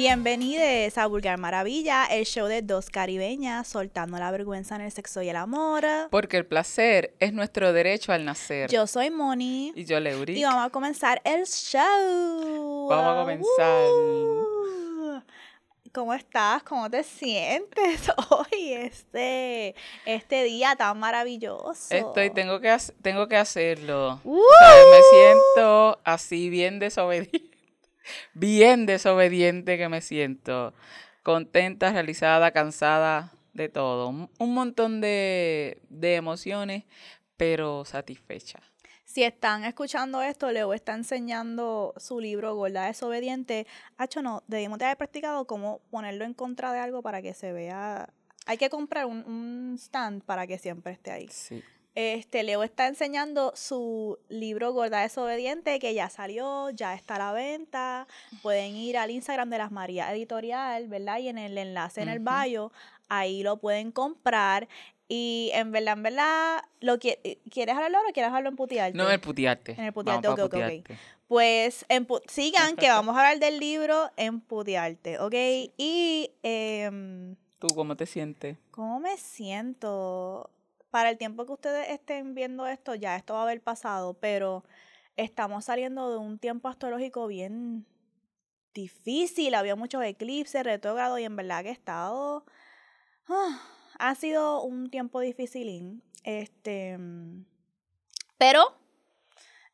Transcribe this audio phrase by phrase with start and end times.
[0.00, 5.22] Bienvenidos a Vulgar Maravilla, el show de dos caribeñas soltando la vergüenza en el sexo
[5.22, 5.84] y el amor.
[6.12, 8.70] Porque el placer es nuestro derecho al nacer.
[8.70, 9.72] Yo soy Moni.
[9.74, 10.38] Y yo, Leuri.
[10.38, 12.86] Y vamos a comenzar el show.
[12.88, 13.90] Vamos a comenzar.
[13.90, 15.20] Uh.
[15.92, 16.62] ¿Cómo estás?
[16.62, 19.74] ¿Cómo te sientes hoy, este,
[20.06, 21.92] este día tan maravilloso?
[21.92, 24.20] Estoy, tengo que, tengo que hacerlo.
[24.22, 24.38] Uh.
[24.92, 27.57] Me siento así bien desobediente.
[28.34, 30.74] Bien desobediente que me siento.
[31.22, 34.08] Contenta, realizada, cansada, de todo.
[34.08, 36.84] Un, montón de, de emociones,
[37.36, 38.60] pero satisfecha.
[39.04, 43.66] Si están escuchando esto, Leo está enseñando su libro Gorda Desobediente.
[43.96, 47.52] Hacho, no, debimos de haber practicado cómo ponerlo en contra de algo para que se
[47.52, 48.10] vea.
[48.46, 51.28] Hay que comprar un, un stand para que siempre esté ahí.
[51.30, 51.62] Sí.
[52.00, 57.32] Este, Leo está enseñando su libro Gorda Desobediente, que ya salió, ya está a la
[57.32, 58.06] venta.
[58.40, 61.18] Pueden ir al Instagram de las María Editorial, ¿verdad?
[61.18, 62.70] Y en el enlace en el bio,
[63.08, 64.68] ahí lo pueden comprar.
[65.08, 68.96] Y en verdad, en verdad, lo que, ¿quieres hablarlo o quieres hablarlo en putearte?
[68.96, 69.72] No en el putearte.
[69.72, 70.96] En el putearte, Vamos ok, ok, ok.
[71.26, 75.34] Pues en pu- sigan que vamos a hablar del libro en putearte, ¿ok?
[75.76, 78.56] Y em, ¿Tú cómo te sientes?
[78.70, 80.48] ¿cómo me siento?
[80.98, 84.64] Para el tiempo que ustedes estén viendo esto, ya esto va a haber pasado, pero
[85.14, 87.86] estamos saliendo de un tiempo astrológico bien
[88.74, 92.44] difícil, había muchos eclipses, retrógrado y en verdad que he estado...
[93.28, 93.62] ah,
[94.00, 96.98] ha sido un tiempo dificilín, este...
[98.36, 98.76] Pero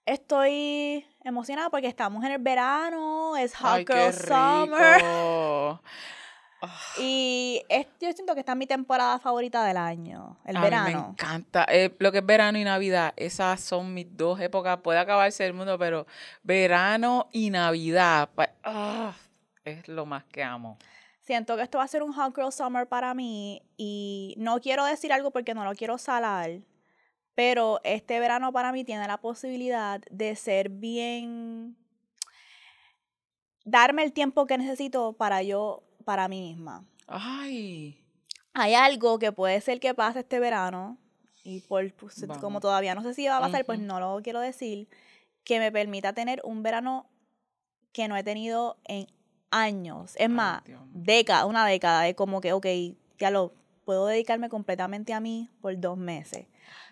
[0.04, 5.02] estoy emocionada porque estamos en el verano, es Hot Ay, Girl qué Summer.
[6.68, 10.60] Ah, Y es- yo siento que esta es mi temporada favorita del año, el a
[10.60, 11.08] mí me verano.
[11.10, 11.66] encanta.
[11.68, 14.78] Eh, lo que es verano y Navidad, esas son mis dos épocas.
[14.80, 16.06] Puede acabarse el mundo, pero
[16.42, 19.12] verano y Navidad pa- ah,
[19.64, 20.78] es lo más que amo.
[21.20, 24.84] Siento que esto va a ser un Hot Girl Summer para mí y no quiero
[24.84, 26.60] decir algo porque no lo quiero salar,
[27.34, 31.76] pero este verano para mí tiene la posibilidad de ser bien...
[33.64, 36.84] darme el tiempo que necesito para yo, para mí misma.
[37.06, 37.98] Ay,
[38.52, 40.98] Hay algo que puede ser que pase este verano
[41.42, 43.86] y por pues, como todavía no sé si va a pasar, pues Ujú.
[43.86, 44.88] no lo quiero decir,
[45.44, 47.06] que me permita tener un verano
[47.92, 49.06] que no he tenido en
[49.50, 50.12] años.
[50.16, 52.66] Es Ay, más, década, una década de como que, ok,
[53.18, 53.52] ya lo
[53.84, 56.46] puedo dedicarme completamente a mí por dos meses.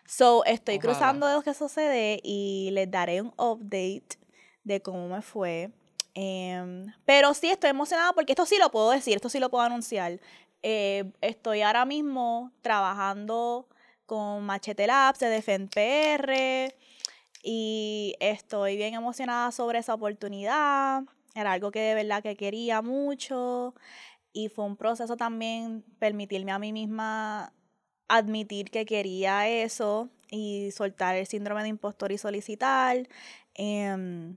[0.06, 0.94] So, estoy Ojalá.
[0.94, 4.18] cruzando dedos que eso se dé y les daré un update
[4.64, 5.70] de cómo me fue.
[6.14, 9.64] Em, pero sí estoy emocionada porque esto sí lo puedo decir, esto sí lo puedo
[9.64, 10.20] anunciar.
[10.62, 13.68] Eh, estoy ahora mismo trabajando
[14.06, 16.74] con Machete Labs de Defend PR
[17.42, 21.02] y estoy bien emocionada sobre esa oportunidad.
[21.34, 23.74] Era algo que de verdad que quería mucho
[24.32, 27.52] y fue un proceso también permitirme a mí misma
[28.08, 33.08] admitir que quería eso y soltar el síndrome de impostor y solicitar.
[33.54, 34.36] Em,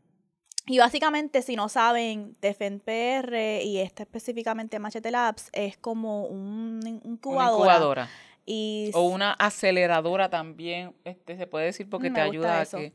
[0.68, 6.80] y básicamente, si no saben, Defend PR y este específicamente Machete Labs es como un,
[6.84, 7.54] un una incubadora.
[7.56, 8.10] incubadora.
[8.48, 12.78] Y O una aceleradora también, este, se puede decir porque te ayuda eso.
[12.78, 12.94] a que...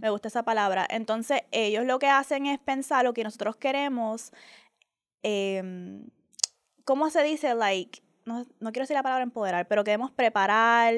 [0.00, 0.86] Me gusta esa palabra.
[0.88, 4.32] Entonces, ellos lo que hacen es pensar lo que nosotros queremos.
[5.22, 6.06] em,
[6.84, 7.54] ¿Cómo se dice?
[7.54, 10.94] Like, no, no quiero decir la palabra empoderar, pero queremos preparar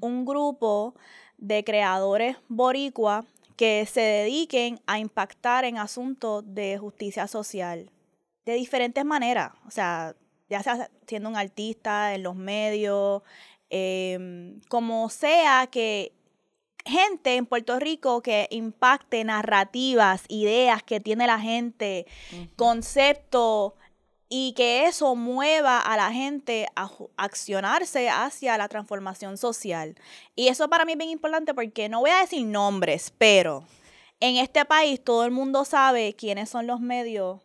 [0.00, 0.94] un grupo
[1.38, 3.24] de creadores boricua
[3.58, 7.90] que se dediquen a impactar en asuntos de justicia social
[8.46, 9.50] de diferentes maneras.
[9.66, 10.14] O sea,
[10.48, 13.22] ya sea siendo un artista en los medios,
[13.68, 16.12] em, como sea que
[16.86, 22.48] gente en Puerto Rico que impacte narrativas, ideas que tiene la gente, Ujú.
[22.54, 23.72] conceptos
[24.28, 29.94] y que eso mueva a la gente a accionarse hacia la transformación social.
[30.34, 33.64] Y eso para mí es bien importante porque no voy a decir nombres, pero
[34.20, 37.40] en este país todo el mundo sabe quiénes son los medios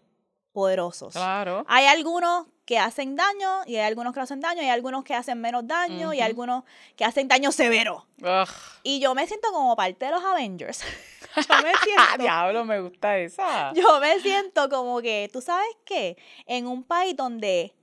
[0.52, 1.14] poderosos.
[1.14, 1.66] Claro.
[1.68, 5.04] Hay algunos que hacen daño y hay algunos que no hacen daño, y hay algunos
[5.04, 6.26] que hacen menos daño y Ujú.
[6.26, 6.64] algunos
[6.96, 8.06] que hacen daño severo.
[8.22, 8.48] Ugh.
[8.84, 10.82] Y yo me siento como parte de los Avengers.
[11.36, 13.74] yo me Ah, siento diablo, me gusta esa.
[13.74, 16.18] yo me siento como que, ¿tú sabes qué?
[16.46, 17.74] En un país donde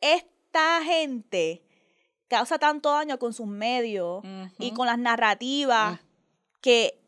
[0.00, 1.62] esta gente
[2.28, 4.22] causa tanto daño con sus medios
[4.58, 5.98] y con las narrativas Mm.
[6.60, 6.98] que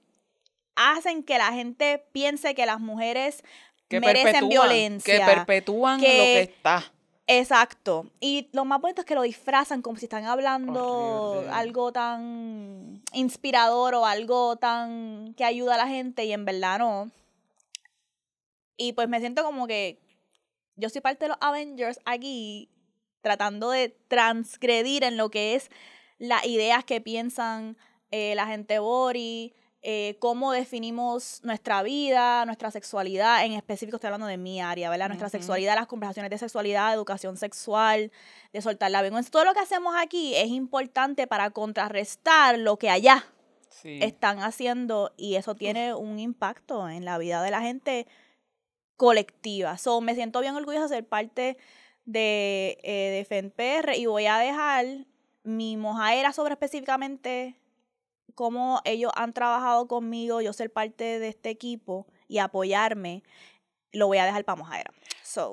[0.77, 3.43] hacen que la gente piense que las mujeres
[3.89, 5.19] que merecen violencia.
[5.19, 6.93] Que perpetúan que- lo que está.
[7.27, 8.07] Exacto.
[8.19, 11.53] Y lo más bonito es que lo disfrazan como si están hablando Horrible.
[11.53, 17.11] algo tan inspirador o algo tan que ayuda a la gente y en verdad no.
[18.77, 20.01] Y pues me siento como que
[20.77, 22.71] yo soy parte de los Avengers aquí
[23.21, 25.71] tratando de transgredir en lo que es
[26.19, 27.77] las ideas que piensan
[28.11, 34.27] eh, la gente Bori, eh, cómo definimos nuestra vida, nuestra sexualidad, en específico estoy hablando
[34.27, 35.09] de mi área, ¿verdad?
[35.09, 38.13] Nuestra sexualidad, las conversaciones de sexualidad, educación sexual,
[38.53, 39.31] de soltar la vergüenza.
[39.31, 43.25] Todo lo que hacemos aquí es importante para contrarrestar lo que allá
[43.85, 48.07] están haciendo y eso tiene un impacto en la vida de la gente
[48.97, 49.79] colectiva.
[49.79, 51.57] So, me siento bien orgullosa de ser parte
[52.05, 55.07] de, eh, de FENPR y voy a dejar
[55.43, 57.57] mi mojaera sobre específicamente
[58.35, 63.23] cómo ellos han trabajado conmigo, yo ser parte de este equipo y apoyarme,
[63.93, 64.93] lo voy a dejar para Mojaera.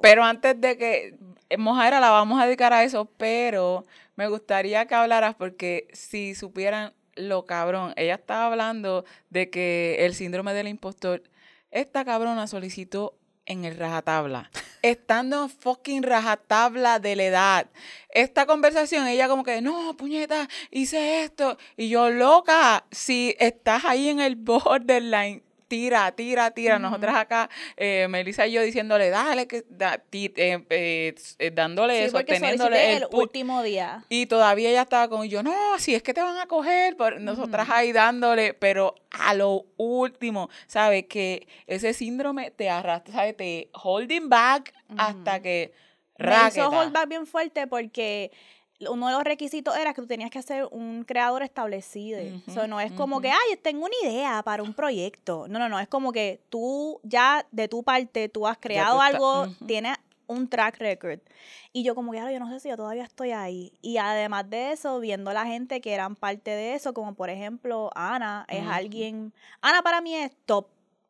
[0.01, 1.18] Pero antes de que
[1.50, 3.85] eh, Mojaera la vamos a dedicar a eso, pero
[4.15, 10.13] me gustaría que hablaras porque si supieran lo cabrón, ella estaba hablando de que el
[10.13, 11.23] síndrome del impostor,
[11.71, 14.51] esta cabrona solicitó en el rajatabla.
[14.83, 17.67] Estando en fucking rajatabla de la edad.
[18.09, 21.57] Esta conversación, ella como que, no, puñeta, hice esto.
[21.75, 26.79] Y yo, loca, si estás ahí en el borderline, tira, tira, tira.
[26.79, 32.97] Nosotras acá, eh, Melissa y yo diciéndole, dale, que eh, eh, eh, dándole eso, teniéndole
[32.97, 34.03] el, último día.
[34.09, 37.19] Y todavía ella estaba con yo, no, si es que te van a coger, por
[37.21, 41.05] nosotras ahí dándole, pero a lo último, ¿sabes?
[41.07, 43.37] Que ese síndrome te arrastra, ¿sabes?
[43.37, 45.73] Te holding back hasta que...
[46.19, 48.31] Me hizo hold back bien fuerte porque
[48.79, 52.19] uno de los requisitos era que tú tenías que ser un creador establecido.
[52.68, 55.47] No es como que, ay, tengo una idea para un proyecto.
[55.47, 55.79] No, no, no.
[55.79, 59.97] Es como que tú ya de tu parte, tú has creado algo, tienes
[60.27, 61.19] un track record.
[61.74, 63.71] Y yo como que, yo no sé si yo todavía estoy ahí.
[63.81, 67.89] Y además de eso, viendo la gente que eran parte de eso, como por ejemplo,
[67.95, 69.33] Ana, es alguien...
[69.62, 70.68] Ana para mí es top.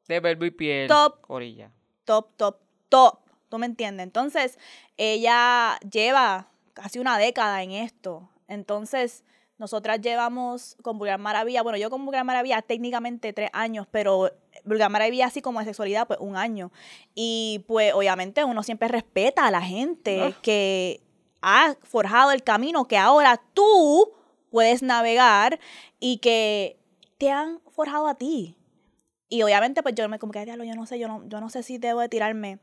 [0.08, 0.88] De verbo y piel.
[0.88, 1.22] Top.
[1.22, 1.72] Corilla.
[2.06, 2.58] Top, top,
[2.90, 3.20] top.
[3.50, 4.06] ¿Tú me entiendes?
[4.06, 4.58] Entonces,
[4.98, 6.48] ella lleva
[6.82, 8.30] casi una década en esto.
[8.48, 9.24] Entonces,
[9.58, 14.32] nosotras llevamos con Vulgar Maravilla, bueno, yo con Vulgar Maravilla técnicamente tres años, pero
[14.64, 16.72] Vulgar Maravilla así como de sexualidad, pues un año.
[17.16, 20.38] Y pues obviamente uno siempre respeta a la gente ah.
[20.42, 21.02] que
[21.42, 24.12] ha forjado el camino que ahora tú
[24.52, 25.60] puedes navegar
[26.00, 26.78] y que
[27.18, 28.56] te han forjado a ti.
[29.30, 31.64] Y obviamente pues yo me como que, yo no sé, yo no, yo no sé
[31.64, 32.60] si debo de tirarme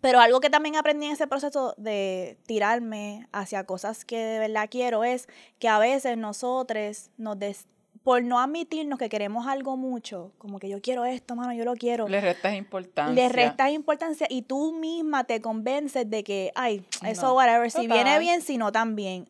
[0.00, 4.68] pero algo que también aprendí en ese proceso de tirarme hacia cosas que de verdad
[4.70, 5.28] quiero es
[5.58, 7.66] que a veces nosotros nos des
[8.02, 11.74] por no admitirnos que queremos algo mucho, como que yo quiero esto, mano, yo lo
[11.74, 12.08] quiero.
[12.08, 13.14] Le restas importancia.
[13.14, 18.18] Le restas importancia y tú misma te convences de que, ay, eso, whatever, si viene
[18.18, 19.28] bien, si no, también.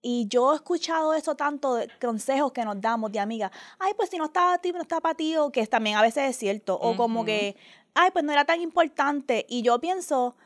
[0.00, 3.50] Y yo he escuchado eso tanto de consejos que nos damos de amigas.
[3.78, 6.02] Ay, pues si no está para ti, no está para ti, o que también a
[6.02, 6.78] veces es cierto.
[6.78, 7.56] O como que,
[7.94, 9.46] ay, pues no era tan importante.
[9.48, 10.36] Y yo pienso,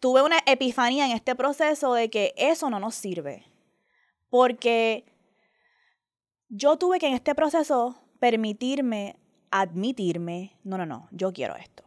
[0.00, 3.46] tuve una epifanía en este proceso de que eso no nos sirve.
[4.30, 5.04] Porque
[6.48, 9.16] yo tuve que en este proceso permitirme,
[9.50, 11.82] admitirme, no, no, no, yo quiero esto.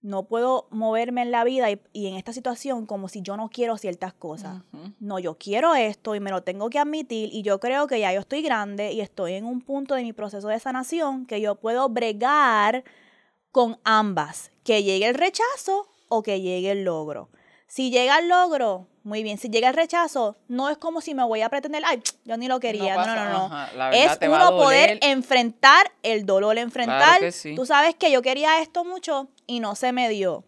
[0.00, 3.76] No puedo moverme en la vida y, en esta situación como si yo no quiero
[3.76, 4.62] ciertas cosas.
[4.98, 8.12] No, yo quiero esto y me lo tengo que admitir y yo creo que ya
[8.12, 11.54] yo estoy grande y estoy en un punto de mi proceso de sanación que yo
[11.54, 12.82] puedo bregar
[13.52, 17.28] con ambas, que llegue el rechazo o que llegue el logro.
[17.68, 19.38] Si llega el logro, muy bien.
[19.38, 22.48] Si llega el rechazo, no es como si me voy a pretender, ay, yo ni
[22.48, 22.94] lo quería.
[22.96, 23.90] No, no, no.
[23.92, 27.20] Es uno poder enfrentar el dolor, enfrentar.
[27.56, 30.44] Tú sabes que yo quería esto mucho y no se me dio.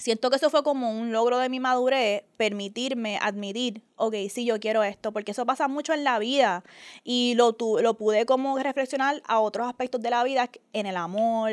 [0.00, 4.58] Siento que eso fue como un logro de mi madurez, permitirme admitir, ok, sí, yo
[4.58, 6.64] quiero esto, porque eso pasa mucho en la vida
[7.04, 11.50] y lo, lo pude como reflexionar a otros aspectos de la vida, en el amor,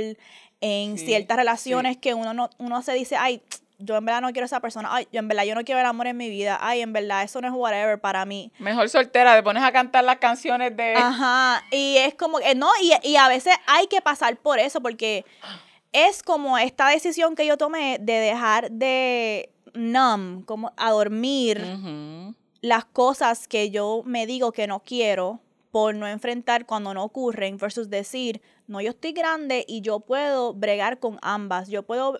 [0.62, 3.42] en ciertas relaciones que uno, no, uno se dice, ay,
[3.80, 5.80] yo en verdad no quiero a esa persona, ay, yo en verdad yo no quiero
[5.80, 8.52] el amor en mi vida, ay, en verdad eso no es whatever para mí.
[8.60, 10.96] Mejor soltera, te pones a cantar las canciones de...
[10.96, 14.82] Ajá, y es como, que, no, y, y a veces hay que pasar por eso,
[14.82, 15.26] porque
[15.92, 21.64] es como esta decisión que yo tomé de dejar de numb, como a dormir
[22.62, 25.40] las cosas que yo me digo que no quiero
[25.78, 30.56] por no enfrentar cuando no ocurren versus decir, no, yo estoy grande y yo puedo
[30.56, 32.20] bregar con ambas, yo puedo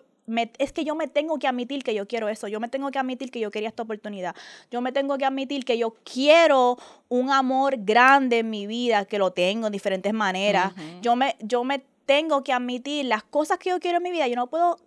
[0.58, 3.00] es que yo me tengo que admitir que yo quiero eso, yo me tengo que
[3.00, 4.36] admitir que yo quería esta oportunidad,
[4.70, 9.18] yo me tengo que admitir que yo quiero un amor grande en mi vida, que
[9.18, 10.72] lo tengo en diferentes maneras,
[11.02, 14.28] yo, me, yo me tengo que admitir las cosas que yo quiero en mi vida,
[14.28, 14.78] yo no puedo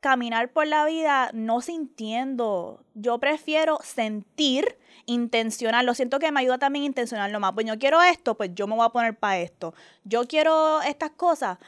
[0.00, 6.58] caminar por la vida no sintiendo, yo prefiero sentir intencional, lo siento que me ayuda
[6.58, 9.74] también intencional nomás, pues yo quiero esto, pues yo me voy a poner para esto,
[10.04, 11.58] yo quiero estas cosas,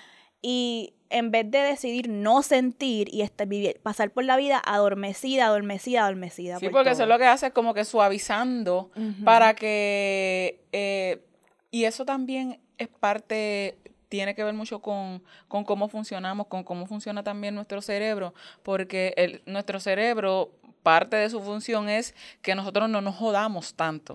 [0.43, 5.47] Y en vez de decidir no sentir y este, vivir, pasar por la vida adormecida,
[5.47, 6.59] adormecida, adormecida.
[6.59, 8.91] Sí, por porque eso es lo que hace es como que suavizando
[9.25, 10.61] para que...
[10.73, 11.27] eh,
[11.73, 13.77] y eso también es parte,
[14.11, 19.15] tiene que ver mucho con, con cómo funcionamos, con cómo funciona también nuestro cerebro, porque
[19.17, 20.51] el, nuestro cerebro,
[20.83, 24.15] parte de su función es que nosotros no nos jodamos tanto.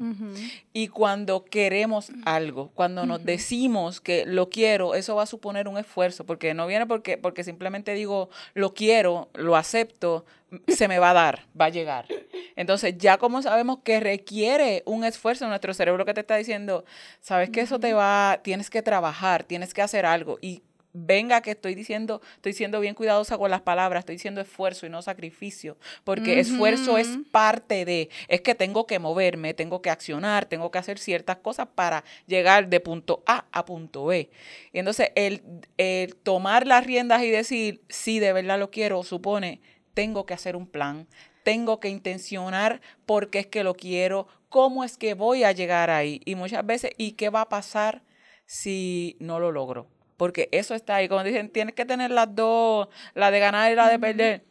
[0.73, 5.77] Y cuando queremos algo, cuando nos decimos que lo quiero, eso va a suponer un
[5.77, 10.25] esfuerzo, porque no viene porque, porque simplemente digo lo quiero, lo acepto,
[10.67, 12.07] se me va a dar, va a llegar.
[12.55, 16.85] Entonces, ya como sabemos que requiere un esfuerzo, nuestro cerebro que te está diciendo,
[17.21, 20.37] sabes que eso te va, tienes que trabajar, tienes que hacer algo.
[20.41, 20.63] Y
[20.95, 24.89] venga que estoy diciendo, estoy siendo bien cuidadosa con las palabras, estoy diciendo esfuerzo y
[24.89, 30.45] no sacrificio, porque esfuerzo es parte de, es que tengo que moverme, tengo que accionar,
[30.45, 34.29] tengo que hacer ciertas cosas para llegar de punto A a punto B.
[34.71, 35.43] Y entonces el,
[35.77, 39.61] el tomar las riendas y decir, sí, de verdad lo quiero, supone,
[39.93, 41.07] tengo que hacer un plan,
[41.43, 45.89] tengo que intencionar por qué es que lo quiero, cómo es que voy a llegar
[45.89, 46.21] ahí.
[46.23, 48.03] Y muchas veces, ¿y qué va a pasar
[48.45, 49.94] si no lo logro?
[50.17, 51.07] Porque eso está ahí.
[51.07, 54.43] Como dicen, tienes que tener las dos, la de ganar y la de perder.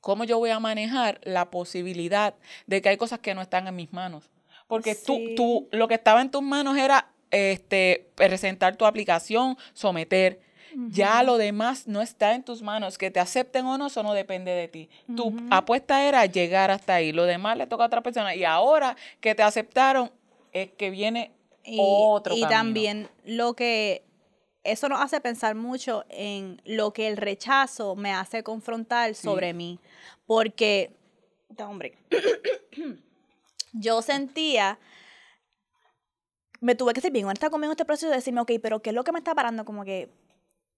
[0.00, 2.34] ¿Cómo yo voy a manejar la posibilidad
[2.66, 4.30] de que hay cosas que no están en mis manos?
[4.66, 5.34] Porque tú, Sí.
[5.36, 10.40] tú, lo que estaba en tus manos era este, presentar tu aplicación, someter.
[10.90, 12.98] Ya lo demás no está en tus manos.
[12.98, 14.88] Que te acepten o no, eso no depende de ti.
[15.16, 17.10] Tu apuesta era llegar hasta ahí.
[17.12, 18.34] Lo demás le toca a otra persona.
[18.34, 20.10] Y ahora que te aceptaron,
[20.52, 21.32] es que viene
[21.64, 22.48] Y, otro y camino.
[22.58, 24.02] también lo que
[24.72, 29.78] eso nos hace pensar mucho en lo que el rechazo me hace confrontar sobre mí.
[30.26, 30.98] Porque,
[31.48, 31.96] Da, hombre,
[33.72, 34.78] yo sentía,
[36.60, 38.90] me tuve que ser bien honesta conmigo en este proceso de decirme, ok, pero ¿qué
[38.90, 39.64] es lo que me está parando?
[39.64, 40.10] Como que,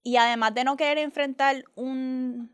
[0.03, 2.51] y además de no querer enfrentar un,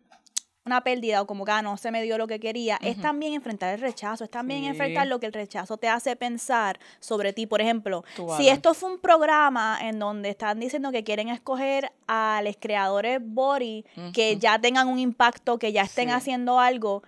[0.68, 3.34] una pérdida o como que ah, no se me dio lo que quería, es también
[3.34, 4.68] enfrentar el rechazo, es también Sí.
[4.68, 7.48] enfrentar lo que el rechazo te hace pensar sobre ti.
[7.48, 11.92] Por ejemplo, Tú si esto fue un programa en donde están diciendo que quieren escoger
[12.08, 13.84] a los creadores body
[14.14, 16.14] que ya tengan un impacto, que ya estén Sí.
[16.14, 17.02] haciendo algo,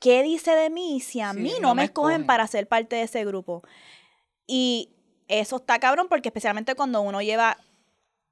[0.00, 2.26] ¿qué dice de mí si a Sí, mí no no, me escogen.
[2.26, 3.62] para ser parte de ese grupo?
[4.46, 4.90] Y
[5.28, 7.56] eso está cabrón porque especialmente cuando uno lleva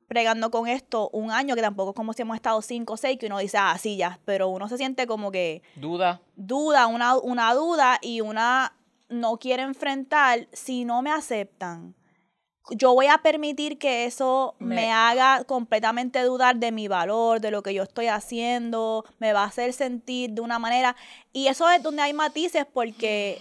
[0.09, 3.19] pregando con esto un año, que tampoco es como si hemos estado cinco o seis,
[3.19, 6.21] que uno dice, ah, sí, ya, pero uno se siente como que Duda.
[6.37, 8.75] duda, una, una duda y una
[9.09, 11.95] no quiere enfrentar si no me aceptan.
[12.71, 17.51] Yo voy a permitir que eso me, Me- haga completamente dudar de mi valor, de
[17.51, 20.97] lo que yo estoy haciendo, me va a hacer sentir de una manera.
[21.33, 23.39] Y eso es donde hay matices porque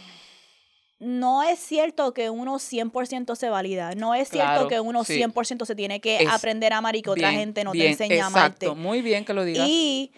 [1.04, 3.94] no es cierto que uno 100% se valida.
[3.96, 5.20] No es cierto Claro, que uno sí.
[5.22, 8.04] 100% se tiene que Es aprender a amar y que otra gente no bien, te
[8.06, 8.70] enseña a amarte.
[8.74, 9.68] Muy bien que lo digas.
[9.68, 10.12] Y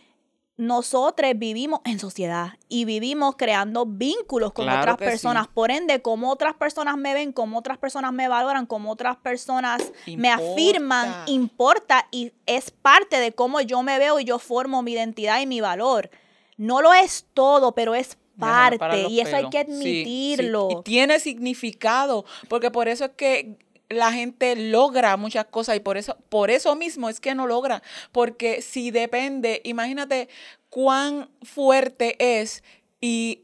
[0.58, 5.04] nosotros vivimos en sociedad y vivimos creando vínculos con Claro otras sí.
[5.04, 5.48] personas.
[5.48, 9.92] Por ende, como otras personas me ven, como otras personas me valoran, como otras personas
[10.06, 14.94] me afirman, importa y es parte de cómo yo me veo y yo formo mi
[14.94, 16.10] identidad y mi valor.
[16.58, 20.02] No lo es todo, pero es parte y eso hay que Sí, sí.
[20.02, 20.68] admitirlo.
[20.72, 23.58] Y tiene significado, porque por eso es que
[23.90, 27.84] la gente logra muchas cosas y por eso, por eso mismo es que no logra,
[28.12, 30.28] porque si depende, imagínate
[30.70, 32.64] cuán fuerte es
[33.00, 33.42] y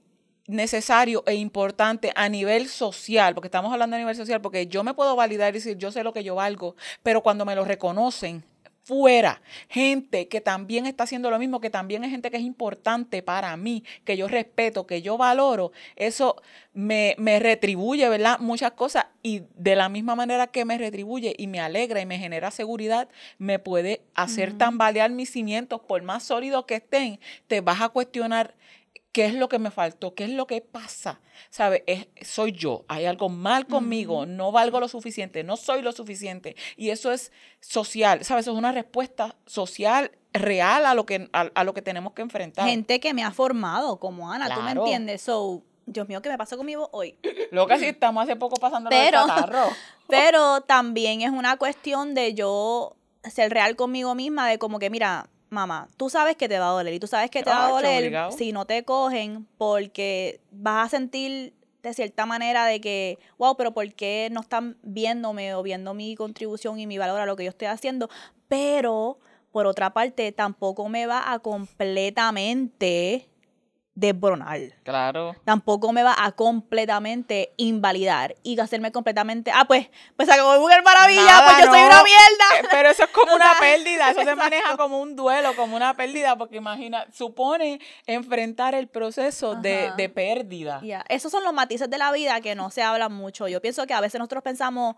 [0.48, 4.94] necesario e importante a nivel social, porque estamos hablando a nivel social, porque yo me
[4.94, 8.44] puedo validar y decir, yo sé lo que yo valgo, pero cuando me lo reconocen
[8.84, 13.22] fuera, gente que también está haciendo lo mismo, que también es gente que es importante
[13.22, 16.42] para mí, que yo respeto, que yo valoro, eso
[16.74, 18.40] me, me retribuye, ¿verdad?
[18.40, 22.18] Muchas cosas y de la misma manera que me retribuye y me alegra y me
[22.18, 23.08] genera seguridad,
[23.38, 28.56] me puede hacer tambalear mis cimientos, por más sólidos que estén, te vas a cuestionar
[29.12, 30.16] ¿Qué es lo que me faltó?
[30.16, 31.20] ¿Qué es lo que pasa?
[31.50, 31.84] ¿Sabe?
[31.86, 32.86] Es, soy yo.
[32.88, 34.26] Hay algo mal conmigo.
[34.26, 35.44] No valgo lo suficiente.
[35.44, 36.56] No soy lo suficiente.
[36.78, 38.24] Y eso es social.
[38.24, 38.44] ¿Sabes?
[38.46, 42.22] Eso es una respuesta social real a lo que, a, a lo que tenemos que
[42.22, 42.66] enfrentar.
[42.70, 44.82] Gente que me ha formado como Ana, ¿tú me Claro.
[44.84, 45.22] entiendes?
[45.24, 47.18] So, Dios mío, ¿qué me pasó conmigo hoy?
[47.52, 49.26] Lo que sí estamos hace poco pasando Pero-.
[50.08, 52.96] Pero también es una cuestión de yo
[53.30, 56.72] ser real conmigo misma, de como que, mira, mamá, tú sabes que te va a
[56.72, 58.32] doler y tú sabes que te va a doler obligado.
[58.32, 61.54] si no te cogen porque vas a sentir
[61.84, 66.16] de cierta manera de que, wow, pero ¿por qué no están viéndome o viendo mi
[66.16, 68.10] contribución y mi valor a lo que yo estoy haciendo?
[68.48, 69.20] Pero,
[69.52, 73.28] por otra parte, tampoco me va a completamente
[73.94, 74.60] desboronar.
[74.84, 75.36] Claro.
[75.44, 80.82] Tampoco me va a completamente invalidar y hacerme completamente, ah, pues, pues acabó de Mujer
[80.84, 82.46] Maravilla, Nada, pues yo soy una mierda.
[82.60, 85.76] Eh, Pero eso es como O una pérdida, eso se maneja como un duelo, como
[85.76, 90.80] una pérdida, porque imagina, supone enfrentar el proceso de, de pérdida.
[90.84, 93.48] Ya, Esos son los matices de la vida que no se hablan mucho.
[93.50, 94.96] Yo pienso que a veces nosotros pensamos,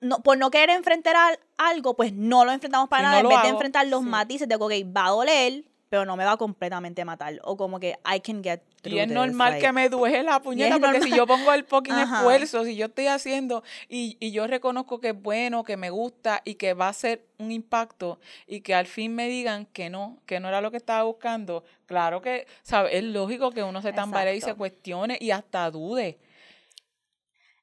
[0.00, 3.30] no, por no querer enfrentar al- algo, pues no lo enfrentamos para Si nada, no
[3.30, 4.08] en vez de enfrentar los sí.
[4.08, 7.38] matices de, ok, va a doler, pero no me va a completamente matar.
[7.44, 10.22] O como que I can get through Y es this, normal like- que me duele
[10.24, 12.18] la puñeta, porque si yo pongo el fucking Ajá.
[12.18, 16.42] esfuerzo, si yo estoy haciendo y, y yo reconozco que es bueno, que me gusta
[16.44, 20.18] y que va a ser un impacto y que al fin me digan que no,
[20.26, 22.94] que no era lo que estaba buscando, claro que, ¿sabes?
[22.94, 26.18] Es lógico que uno se tambalee y se cuestione y hasta dude.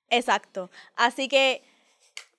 [0.09, 0.69] Exacto.
[0.95, 1.63] Así que,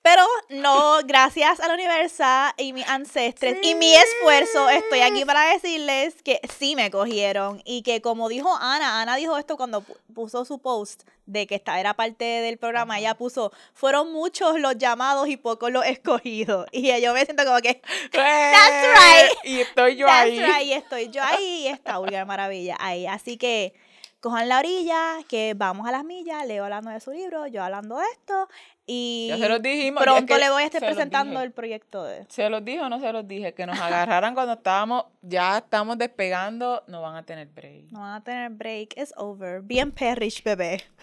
[0.03, 5.45] pero no, gracias a la universidad y mis ancestres y mi esfuerzo, estoy aquí para
[5.53, 9.97] decirles que sí me cogieron y que como dijo Ana, Ana dijo esto cuando pu-
[10.13, 14.77] puso su post de que esta era parte del programa, ella puso, fueron muchos los
[14.77, 16.67] llamados y pocos los escogidos.
[16.73, 17.81] Y yo me siento como que,
[18.11, 19.37] That's right.
[19.45, 20.39] Y estoy yo That's ahí.
[20.43, 23.07] right, y estoy yo ahí y está Ulga Maravilla ahí.
[23.07, 23.73] Así que
[24.19, 27.97] cojan la orilla, que vamos a las millas, Leo hablando de su libro, yo hablando
[27.97, 28.49] de esto.
[28.85, 30.01] Y Ya se los dijimos.
[30.01, 32.25] es pronto que le voy a estar presentando el proyecto de...
[32.29, 33.53] ¿Se los dije o no se los dije?
[33.53, 37.91] Que nos agarraran cuando estábamos, ya estamos despegando, no van a tener break.
[37.91, 39.61] No van a tener break, it's over.
[39.61, 40.83] Bien perrish, bebé.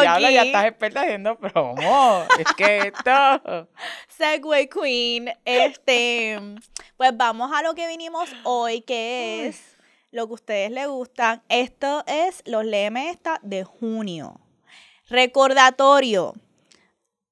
[0.00, 0.46] Diablo, ya Ok.
[0.46, 2.24] estás experta haciendo promo.
[2.38, 3.68] es que esto.
[4.08, 5.30] Segway Queen.
[5.44, 6.36] Este,
[6.96, 9.76] pues vamos a lo que vinimos hoy, que es
[10.10, 11.42] lo que a ustedes les gustan.
[11.48, 14.40] Esto es los Léeme Esta de junio.
[15.08, 16.32] Recordatorio.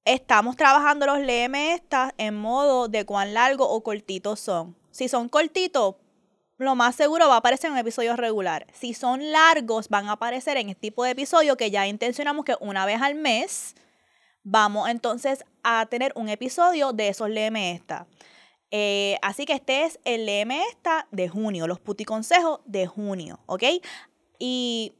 [0.05, 4.75] Estamos trabajando los Léeme Esta en modo de cuán largo o cortitos son.
[4.91, 5.95] Si son cortitos,
[6.57, 8.67] lo más seguro va a aparecer en un episodio regular.
[8.73, 12.55] Si son largos, van a aparecer en este tipo de episodio que ya intencionamos que
[12.59, 13.73] una vez al mes
[14.43, 18.05] vamos entonces a tener un episodio de esos Léeme Esta.
[18.69, 23.63] Eh, así que este es el Léeme Esta de junio, los puticonsejos de junio, ¿ok?
[24.37, 24.93] Y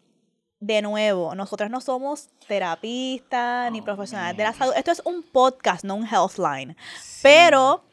[0.66, 4.74] de nuevo, nosotras no somos terapistas ni Oh, profesionales de la salud.
[4.76, 6.76] Esto es un podcast, no un healthline.
[7.22, 7.84] Pero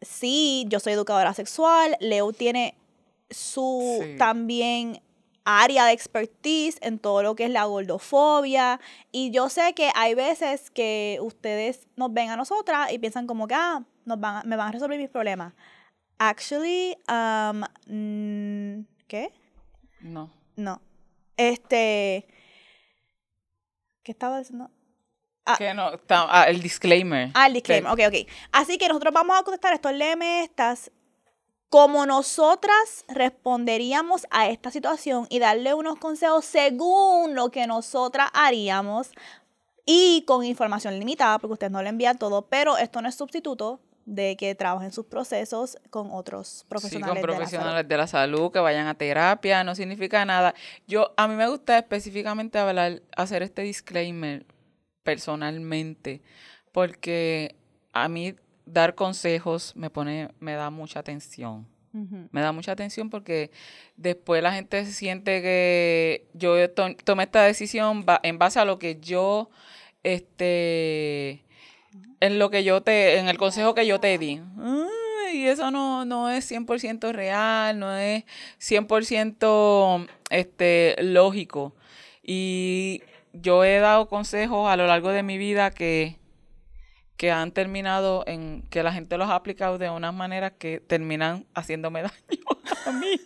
[0.00, 1.96] sí, yo soy educadora sexual.
[2.00, 2.74] Leo tiene
[3.30, 4.16] su Sí.
[4.16, 5.00] también
[5.44, 8.80] área de expertise en todo lo que es la gordofobia.
[9.12, 13.46] Y yo sé que hay veces que ustedes nos ven a nosotras y piensan como
[13.46, 15.52] que, ah, nos van a- me van a resolver mis problemas.
[16.18, 17.64] Actually, um,
[19.08, 19.30] ¿qué?
[20.00, 20.30] No.
[20.56, 20.80] No.
[21.36, 22.26] Este.
[24.02, 24.70] ¿Qué estaba diciendo?
[25.46, 25.56] Ah.
[25.58, 27.30] Que no, está- ah, el disclaimer.
[27.34, 27.92] Ah, el disclaimer.
[27.92, 28.28] Ok, ok.
[28.52, 30.90] Así que nosotros vamos a contestar estos léeme estas
[31.68, 39.10] como nosotras responderíamos a esta situación y darle unos consejos según lo que nosotras haríamos
[39.84, 43.80] y con información limitada, porque ustedes no le envían todo, pero esto no es sustituto
[44.06, 47.06] de que trabajen sus procesos con otros Sí, profesionales.
[47.08, 47.36] con de la salud.
[47.38, 50.54] profesionales de la salud, que vayan a terapia, no significa nada.
[50.86, 54.44] Yo, a mí me gusta específicamente hablar, hacer este disclaimer
[55.02, 56.20] personalmente,
[56.72, 57.54] porque
[57.92, 58.34] a mí
[58.66, 61.66] dar consejos me pone, me da mucha tensión.
[61.92, 62.28] Ujú.
[62.32, 63.50] Me da mucha atención porque
[63.96, 68.78] después la gente se siente que yo to- tomé esta decisión en base a lo
[68.80, 69.48] que yo,
[70.02, 71.43] este,
[72.20, 74.40] en lo que yo te, en el consejo que yo te di.
[75.32, 78.24] Y eso no, no es 100% real, no es
[78.60, 81.74] 100% este, lógico.
[82.22, 83.02] Y
[83.32, 86.18] yo he dado consejos a lo largo de mi vida que,
[87.16, 91.46] que han terminado en que la gente los ha aplicado de unas maneras que terminan
[91.54, 92.44] haciéndome daño
[92.86, 93.20] a mí.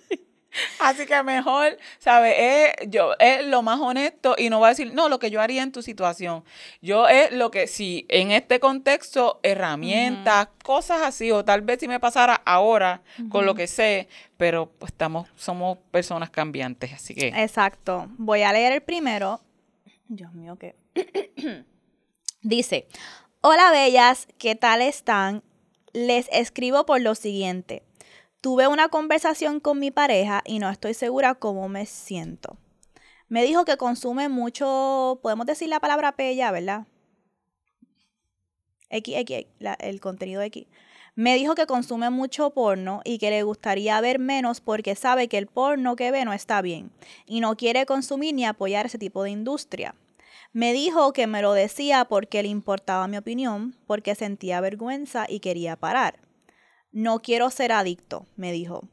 [0.80, 2.34] Así que mejor, ¿sabes?
[2.38, 5.40] Es, yo, es lo más honesto y no va a decir, no, lo que yo
[5.40, 6.44] haría en tu situación.
[6.80, 11.88] Yo es lo que, si en este contexto, herramientas, cosas así, o tal vez si
[11.88, 17.28] me pasara ahora con lo que sé, pero pues estamos, somos personas cambiantes, así que...
[17.28, 18.06] Exacto.
[18.18, 19.40] Voy a leer el primero.
[20.08, 20.74] Dios mío, qué.
[22.42, 22.88] Dice:
[23.40, 25.42] Hola, bellas, ¿qué tal están?
[25.92, 27.82] Les escribo por lo siguiente.
[28.40, 32.56] Tuve una conversación con mi pareja y no estoy segura cómo me siento.
[33.28, 36.86] Me dijo que consume mucho, podemos decir la palabra P ya, ¿verdad?
[38.90, 39.46] X, X,
[39.80, 40.66] el contenido X.
[41.16, 45.36] Me dijo que consume mucho porno y que le gustaría ver menos porque sabe que
[45.36, 46.92] el porno que ve no está bien
[47.26, 49.96] y no quiere consumir ni apoyar ese tipo de industria.
[50.52, 55.40] Me dijo que me lo decía porque le importaba mi opinión, porque sentía vergüenza y
[55.40, 56.27] quería parar.
[56.92, 58.88] No quiero ser adicto, me dijo.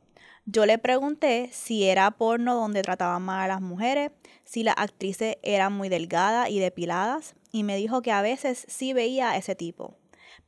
[0.45, 4.11] Yo le pregunté si era porno donde trataban mal a las mujeres,
[4.43, 8.91] si las actrices eran muy delgadas y depiladas, y me dijo que a veces sí
[8.91, 9.95] veía ese tipo.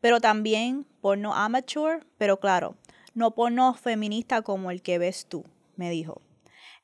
[0.01, 2.75] Pero también porno amateur, pero claro,
[3.13, 5.45] no porno feminista como el que ves tú,
[5.77, 6.21] me dijo.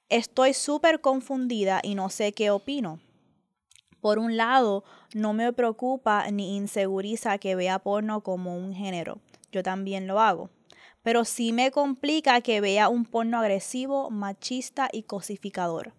[0.07, 2.99] Estoy súper confundida y no sé qué opino.
[3.99, 9.19] Por un lado, no me preocupa ni inseguriza que vea porno como un género.
[9.53, 10.49] Yo también lo hago.
[11.03, 15.93] Pero sí me complica que vea un porno agresivo, machista y cosificador.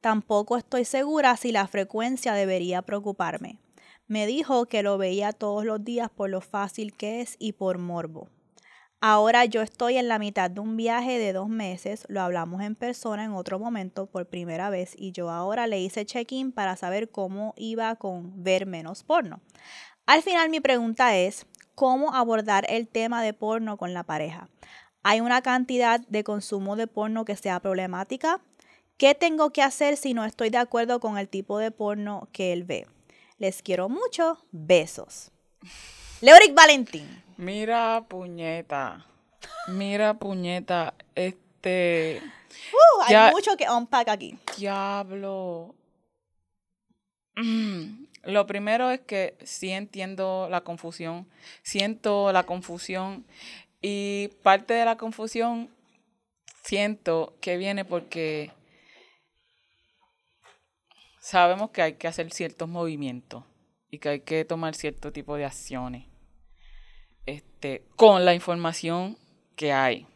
[0.00, 3.58] Tampoco estoy segura si la frecuencia debería preocuparme.
[4.06, 7.78] Me dijo que lo veía todos los días por lo fácil que es y por
[7.78, 8.28] morbo.
[9.00, 12.74] Ahora yo estoy en la mitad de un viaje de dos meses, lo hablamos en
[12.74, 17.08] persona en otro momento por primera vez y yo ahora le hice check-in para saber
[17.08, 19.40] cómo iba con ver menos porno.
[20.04, 21.46] Al final mi pregunta es,
[21.78, 24.48] ¿cómo abordar el tema de porno con la pareja?
[25.04, 28.40] ¿Hay una cantidad de consumo de porno que sea problemática?
[28.96, 32.52] ¿Qué tengo que hacer si no estoy de acuerdo con el tipo de porno que
[32.52, 32.88] él ve?
[33.38, 34.44] Les quiero mucho.
[34.50, 35.30] Besos.
[36.20, 37.22] Leoric Valentín.
[37.36, 39.06] Mira, puñeta.
[39.68, 40.94] Mira, puñeta.
[41.14, 42.20] Este.
[42.72, 44.36] Uh, hay mucho que unpack aquí.
[44.56, 45.76] Diablo.
[47.36, 51.28] Mm, lo primero es que sí entiendo la confusión.
[51.62, 53.26] Siento la confusión.
[53.80, 55.70] Y parte de la confusión
[56.64, 58.50] siento que viene porque
[61.20, 63.44] sabemos que hay que hacer ciertos movimientos
[63.90, 66.06] y que hay que tomar cierto tipo de acciones
[67.28, 69.18] este, con la información
[69.54, 70.06] que hay.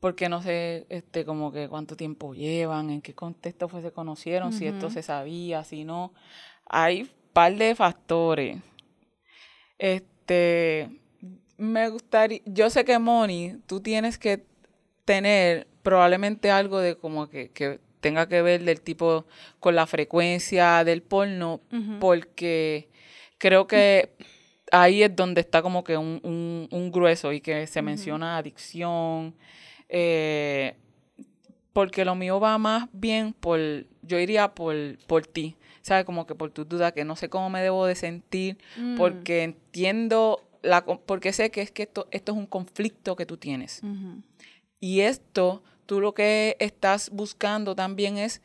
[0.00, 4.52] Porque no sé, este, como que cuánto tiempo llevan, en qué contexto fue se conocieron,
[4.52, 6.12] si esto se sabía, si no.
[6.66, 8.58] Hay un par de factores.
[9.78, 10.88] Este,
[11.56, 14.44] me gustaría, yo sé que Moni, tú tienes que
[15.04, 19.26] tener probablemente algo de como que, que tenga que ver del tipo
[19.60, 21.60] con la frecuencia del porno,
[22.00, 22.88] porque
[23.38, 24.10] creo que
[24.70, 29.34] ahí es donde está como que un, un, grueso y que se menciona adicción,
[29.88, 30.76] eh,
[31.72, 33.60] porque lo mío va más bien por,
[34.02, 34.74] yo iría por,
[35.06, 36.04] por ti, ¿sabes?
[36.04, 38.96] Como que por tu duda, que no sé cómo me debo de sentir, mm.
[38.96, 43.36] porque entiendo, la, porque sé que es que esto, esto es un conflicto que tú
[43.36, 43.80] tienes.
[44.80, 48.42] Y esto tú lo que estás buscando también es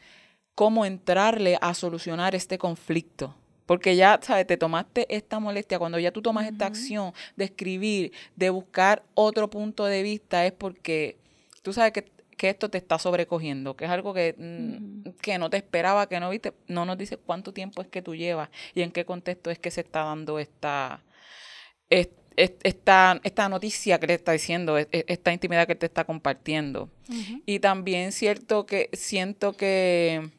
[0.55, 3.35] cómo entrarle a solucionar este conflicto.
[3.65, 4.47] Porque ya, ¿sabes?
[4.47, 5.79] Te tomaste esta molestia.
[5.79, 10.51] Cuando ya tú tomas esta acción de escribir, de buscar otro punto de vista, es
[10.51, 11.17] porque
[11.63, 12.11] tú sabes que,
[12.43, 16.29] esto te está sobrecogiendo, que es algo que, mm, que no te esperaba, que no
[16.29, 16.51] viste.
[16.67, 19.71] No nos dice cuánto tiempo es que tú llevas y en qué contexto es que
[19.71, 21.01] se está dando esta,
[21.89, 26.89] esta esta, esta noticia que le está diciendo, esta intimidad que te está compartiendo.
[27.45, 30.29] Y también cierto que siento que,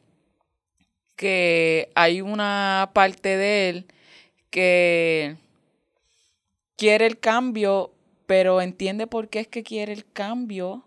[1.17, 3.87] que hay una parte de él
[4.51, 5.37] que
[6.77, 7.93] quiere el cambio,
[8.27, 10.85] pero entiende por qué es que quiere el cambio.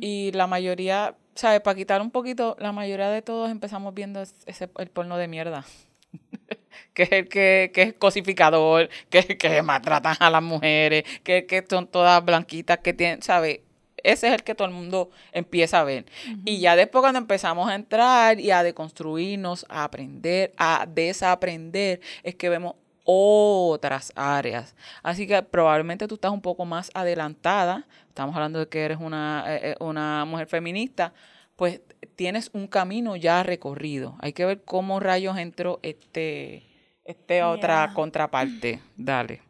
[0.00, 1.60] Y la mayoría, ¿sabes?
[1.60, 5.64] Para quitar un poquito, la mayoría de todos empezamos viendo ese, el porno de mierda.
[6.94, 11.86] que es el que, es cosificador, que, que maltratan a las mujeres, que, que son
[11.86, 13.60] todas blanquitas, que tienen, ¿sabes?
[14.02, 16.06] Ese es el que todo el mundo empieza a ver.
[16.44, 22.36] Y ya después cuando empezamos a entrar y a deconstruirnos, a aprender, a desaprender, es
[22.36, 24.74] que vemos otras áreas.
[25.02, 27.86] Así que probablemente tú estás un poco más adelantada.
[28.08, 31.14] Estamos hablando de que eres una, eh, eh, una mujer feminista.
[31.54, 31.80] Pues
[32.16, 34.16] tienes un camino ya recorrido.
[34.20, 36.64] Hay que ver cómo rayos entró este,
[37.04, 38.82] este otra contraparte.
[38.96, 39.40] Dale.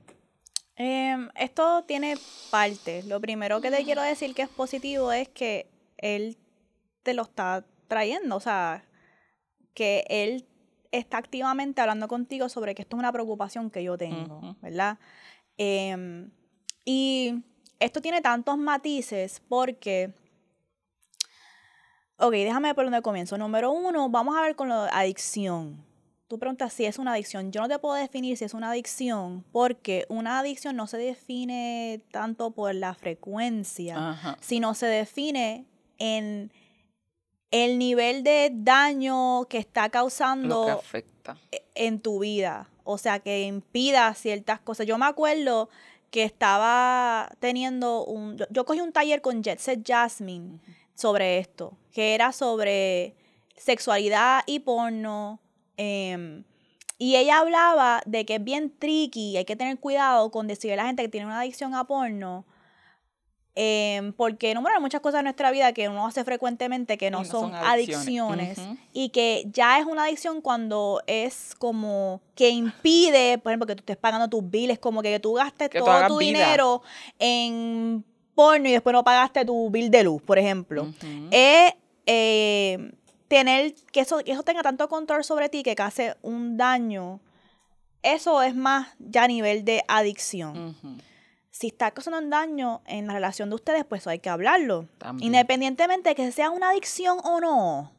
[0.77, 2.17] Em, esto tiene
[2.51, 3.07] partes.
[3.07, 5.67] Lo primero que te quiero decir que es positivo es que
[5.97, 6.37] él
[7.03, 8.37] te lo está trayendo.
[8.37, 8.85] O sea,
[9.73, 10.47] que él
[10.93, 14.99] está activamente hablando contigo sobre que esto es una preocupación que yo tengo, ¿verdad?
[15.57, 16.31] Em,
[16.85, 17.43] y
[17.79, 20.13] esto tiene tantos matices porque
[22.19, 23.37] Ok, déjame ver por dónde comienzo.
[23.37, 25.85] Número uno, vamos a ver con la adicción.
[26.29, 27.53] Tú preguntas si es una adicción.
[27.53, 32.01] Yo no te puedo definir si es una adicción porque una adicción no se define
[32.11, 35.67] tanto por la frecuencia, sino se define
[35.99, 36.51] en
[37.51, 41.37] el nivel de daño que está causando afecta.
[41.53, 42.69] E, en tu vida.
[42.85, 44.87] O sea, que impida ciertas cosas.
[44.87, 45.69] Yo me acuerdo
[46.11, 48.39] que estaba teniendo un...
[48.51, 50.61] Yo, cogí un taller con Jet Set Jasmine
[50.95, 53.15] sobre esto, que era sobre
[53.57, 55.41] sexualidad y porno.
[55.77, 56.45] Em,
[56.99, 60.77] y ella hablaba de que es bien tricky, hay que tener cuidado con decirle a
[60.77, 62.45] la gente que tiene una adicción a porno,
[63.59, 67.25] Em, porque, número hay muchas cosas en nuestra vida que uno hace frecuentemente que no,
[67.25, 68.61] son, son adicciones.
[68.93, 73.81] Y que ya es una adicción cuando es como que impide, por ejemplo, que tú
[73.81, 76.39] estés pagando tus biles, como que tú gastes Que todo tu vida.
[76.41, 76.83] dinero
[77.19, 80.93] en porno y después no pagaste tu bill de luz, por ejemplo.
[81.31, 81.73] Es
[82.05, 82.93] eh,
[83.27, 87.21] tener que eso, que eso tenga tanto control sobre ti que te hace un daño.
[88.03, 90.97] Eso es más ya a nivel de adicción Ujú.
[91.59, 94.89] Si está causando un daño en la relación de ustedes, pues hay que hablarlo.
[94.99, 95.29] También.
[95.29, 97.93] Independientemente de que sea una adicción o no,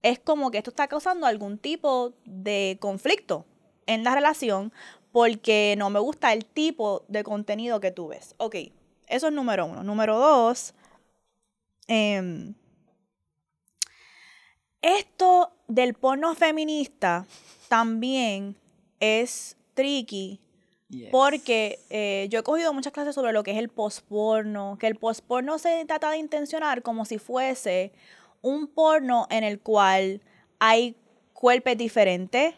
[0.00, 3.44] es como que esto está causando algún tipo de conflicto
[3.84, 4.72] en la relación
[5.12, 8.34] porque no me gusta el tipo de contenido que tú ves.
[8.38, 8.56] Ok,
[9.06, 9.82] eso es número uno.
[9.82, 10.72] Número dos,
[11.88, 12.54] em,
[14.80, 17.26] esto del porno feminista
[17.68, 18.56] también
[18.98, 20.40] es tricky
[21.10, 24.96] Porque eh, yo he cogido muchas clases sobre lo que es el post-porno, que el
[24.96, 27.92] post-porno se trata de intencionar como si fuese
[28.40, 30.22] un porno en el cual
[30.58, 30.96] hay
[31.34, 32.54] cuerpos diferentes,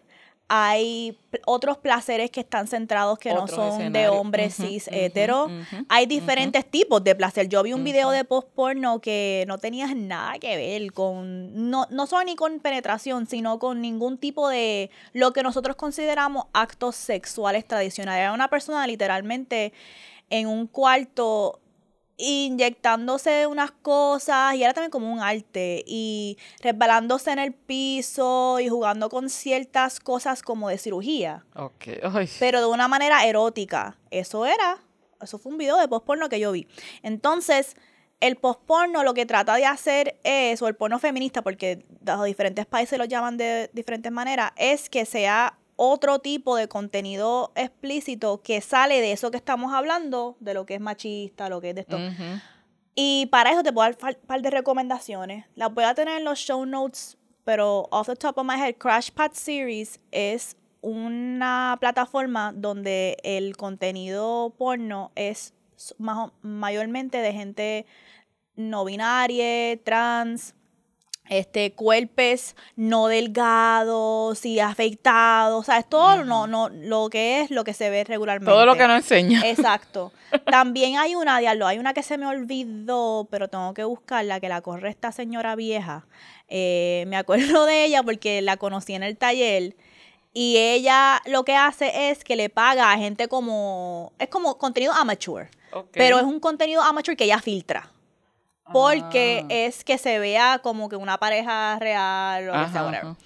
[0.53, 5.49] hay otros placeres que están centrados que no son de hombres cis ujú, hetero.
[5.89, 7.49] Hay diferentes tipos de placer.
[7.49, 12.09] Yo vi un video de post-porno que no tenía nada que ver con, no, no
[12.09, 17.65] solo ni con penetración, sino con ningún tipo de lo que nosotros consideramos actos sexuales
[17.65, 18.23] tradicionales.
[18.23, 19.73] Era una persona literalmente
[20.31, 21.61] en un cuarto
[22.21, 28.69] inyectándose unas cosas y era también como un arte y resbalándose en el piso y
[28.69, 31.89] jugando con ciertas cosas como de cirugía Ok.
[32.15, 32.29] Ay.
[32.39, 33.97] pero de una manera erótica.
[34.11, 34.79] Eso era,
[35.21, 36.67] eso fue un video de post-porno que yo vi.
[37.03, 37.77] Entonces,
[38.21, 42.67] el post-porno lo que trata de hacer es, o el porno feminista, porque los diferentes
[42.67, 48.61] países lo llaman de diferentes maneras, es que sea otro tipo de contenido explícito que
[48.61, 51.81] sale de eso que estamos hablando, de lo que es machista, lo que es de
[51.81, 51.97] esto.
[52.95, 55.47] Y para eso te puedo dar un par de recomendaciones.
[55.55, 58.75] Las voy a tener en los show notes, pero off the top of my head,
[58.77, 65.55] Crash Pad Series es una plataforma donde el contenido porno es
[66.43, 67.87] mayormente de gente
[68.55, 70.55] no binaria, trans,
[71.31, 77.53] este, cuerpos no delgados y afeitados, o sea, es todo no, no, lo que es
[77.53, 78.51] lo que se ve regularmente.
[78.51, 79.41] Todo lo que no enseña.
[79.49, 80.13] Exacto.
[80.45, 84.49] También hay una, diablo, hay una que se me olvidó, pero tengo que buscarla, que
[84.49, 86.05] la corre esta señora vieja.
[86.49, 89.77] Eh, me acuerdo de ella porque la conocí en el taller.
[90.33, 94.13] Y ella lo que hace es que le paga a gente como.
[94.19, 95.49] Es como contenido amateur.
[95.93, 97.91] Pero es un contenido amateur que ella filtra.
[98.73, 99.47] Porque Ah.
[99.51, 103.07] es que se vea como que una pareja real o que sea, Ajá, whatever.
[103.07, 103.17] ajá.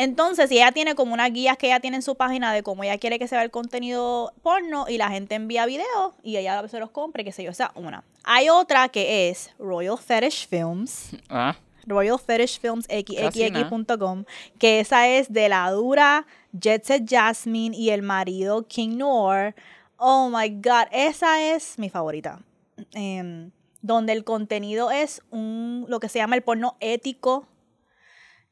[0.00, 2.98] Entonces, ella tiene como unas guías que ella tiene en su página de cómo ella
[2.98, 6.78] quiere que se vea el contenido porno y la gente envía videos y ella se
[6.78, 8.04] los compra y qué sé yo, o sea, una.
[8.22, 14.24] Hay otra que es Royal Fetish Films, Ah, Royal Fetish Films xxx.com,
[14.58, 19.54] que esa es de la dura Jet Set Jasmine y el marido King Noor.
[19.96, 22.38] Oh my god, esa es mi favorita.
[22.94, 23.50] Em,
[23.82, 27.46] donde el contenido es un lo que se llama el porno ético.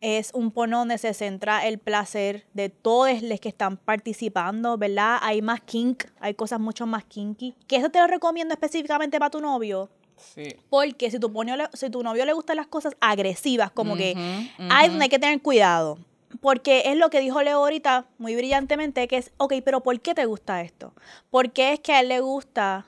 [0.01, 5.19] Es un porno donde se centra el placer de todos los que están participando, ¿verdad?
[5.23, 7.55] Hay más kink, hay cosas mucho más kinky.
[7.67, 9.89] Que eso te lo recomiendo específicamente para tu novio.
[10.19, 10.55] sí.
[10.69, 14.71] Porque si tu, le- si tu novio le gustan las cosas agresivas, como que Ujú,
[14.71, 14.91] hay ujú.
[14.93, 15.99] donde hay que tener cuidado.
[16.43, 20.15] Porque es lo que dijo Leo ahorita muy brillantemente, que es, ok, pero ¿por qué
[20.15, 20.93] te gusta esto?
[21.31, 22.85] ¿Por qué es que a él le gusta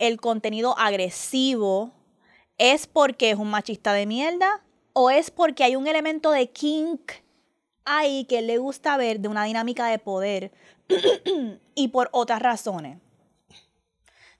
[0.00, 1.92] el contenido agresivo?
[2.58, 4.62] ¿Es porque es un machista de mierda?
[4.92, 7.12] ¿O es porque hay un elemento de kink
[7.84, 10.52] ahí que le gusta ver de una dinámica de poder
[11.74, 12.98] y por otras razones?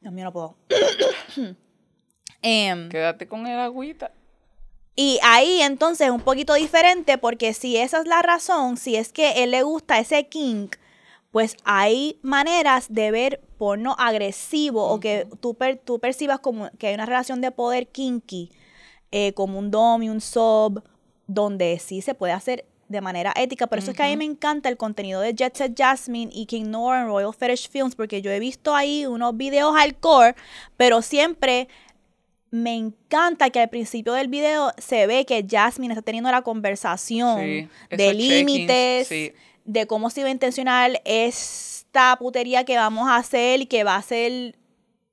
[0.01, 0.57] Dios mío, no puedo.
[2.43, 4.13] Em, Quédate con el agüita.
[4.97, 9.13] y ahí entonces es un poquito diferente porque si esa es la razón, si es
[9.13, 10.77] que él le gusta ese kink,
[11.31, 16.87] pues hay maneras de ver porno agresivo o que tú, per- tú percibas como que
[16.89, 18.51] hay una relación de poder kinky,
[19.13, 20.83] eh, como un dom y un sub,
[21.27, 23.67] donde sí se puede hacer de manera ética.
[23.67, 26.47] Por eso es que a mí me encanta el contenido de Jet Set Jasmine y
[26.47, 30.35] King Noor en Royal Fetish Films, porque yo he visto ahí unos videos hardcore,
[30.79, 31.69] pero siempre
[32.51, 37.39] me encanta que al principio del video se ve que Jasmine está teniendo la conversación
[37.41, 39.33] Sí, de límites, sí.
[39.65, 41.01] de cómo se va a intencionar
[41.91, 44.55] esta putería que vamos a hacer y que va a ser,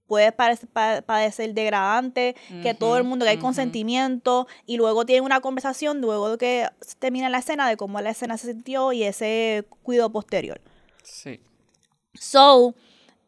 [0.05, 5.23] puede parecer, pa- parecer degradante, que todo el mundo, que hay consentimiento, y luego tienen
[5.23, 9.01] una conversación, luego de que termina la escena, de cómo la escena se sintió y
[9.03, 10.61] ese cuidado posterior.
[11.01, 11.39] Sí.
[12.13, 12.75] So,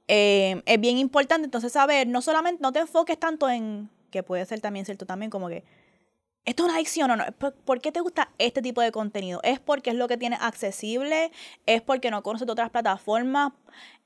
[0.07, 4.45] eh, es bien importante entonces saber, no solamente, no te enfoques tanto en, que puede
[4.45, 5.63] ser también cierto también, como que
[6.49, 7.25] ¿Esto es una adicción o no?
[7.63, 9.39] ¿Por qué te gusta este tipo de contenido?
[9.43, 11.31] ¿Es porque es lo que tienes accesible?
[11.67, 13.53] ¿Es porque no conoces otras plataformas?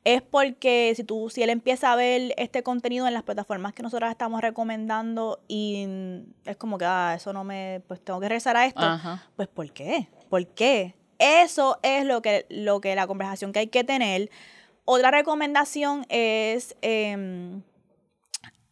[0.04, 3.82] ¿Es porque si tú, si él empieza a ver este contenido en las plataformas que
[3.82, 5.88] nosotros estamos recomendando y
[6.44, 8.82] es como que, ah, eso no me, pues tengo que regresar a esto?
[9.38, 10.10] Pues ¿por qué?
[10.30, 10.96] ¿Por qué?
[11.20, 14.30] Eso es lo que, lo que la conversación que hay que tener.
[14.84, 17.62] Otra recomendación es em,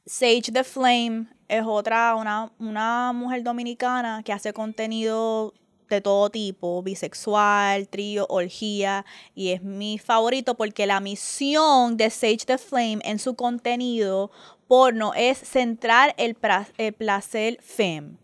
[0.05, 5.53] Sage the Flame es otra, una, una mujer dominicana que hace contenido
[5.89, 12.45] de todo tipo, bisexual, trío, orgía, y es mi favorito porque la misión de Sage
[12.45, 14.31] the Flame en su contenido
[14.67, 18.15] porno es centrar el, placer fem.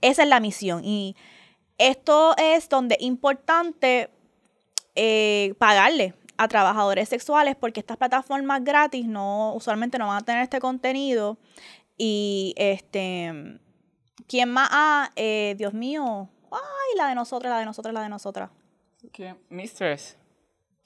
[0.00, 1.16] Esa es la misión y
[1.76, 4.08] esto es donde es importante
[4.94, 10.42] eh, pagarle a trabajadores sexuales porque estas plataformas gratis no usualmente no van a tener
[10.42, 11.36] este contenido
[12.02, 13.60] y este,
[14.26, 14.70] ¿quién más?
[14.72, 16.30] Ah, eh, Dios mío.
[16.50, 18.48] Ay, la de nosotras, la de nosotras, la de nosotras.
[19.12, 19.36] ¿Quién?
[19.50, 20.16] Mistress.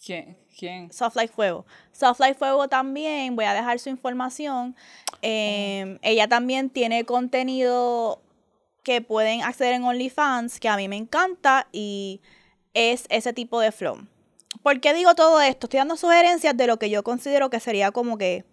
[0.04, 0.36] ¿Quién?
[0.58, 0.92] ¿Quién?
[0.92, 1.66] Soft Life Fuego.
[1.92, 4.74] Soft Life Fuego también, voy a dejar su información.
[5.22, 8.20] Em, ella también tiene contenido
[8.82, 12.22] que pueden acceder en OnlyFans, que a mí me encanta y
[12.74, 14.04] es ese tipo de flow.
[14.64, 15.66] ¿Por qué digo todo esto?
[15.66, 18.44] Estoy dando sugerencias de lo que yo considero que sería como que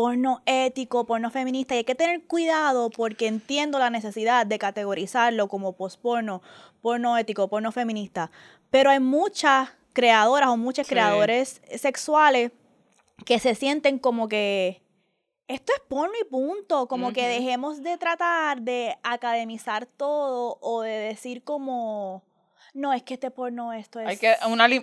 [0.00, 5.46] porno ético, porno feminista, y hay que tener cuidado porque entiendo la necesidad de categorizarlo
[5.46, 6.40] como posporno,
[6.80, 8.30] porno ético, porno feminista,
[8.70, 12.50] pero hay muchas creadoras o muchos creadores sexuales
[13.26, 14.80] que se sienten como que
[15.48, 20.92] esto es porno y punto, como que dejemos de tratar de academizar todo o de
[20.92, 22.22] decir como
[22.74, 24.06] no, es que este porno esto es...
[24.06, 24.34] Hay que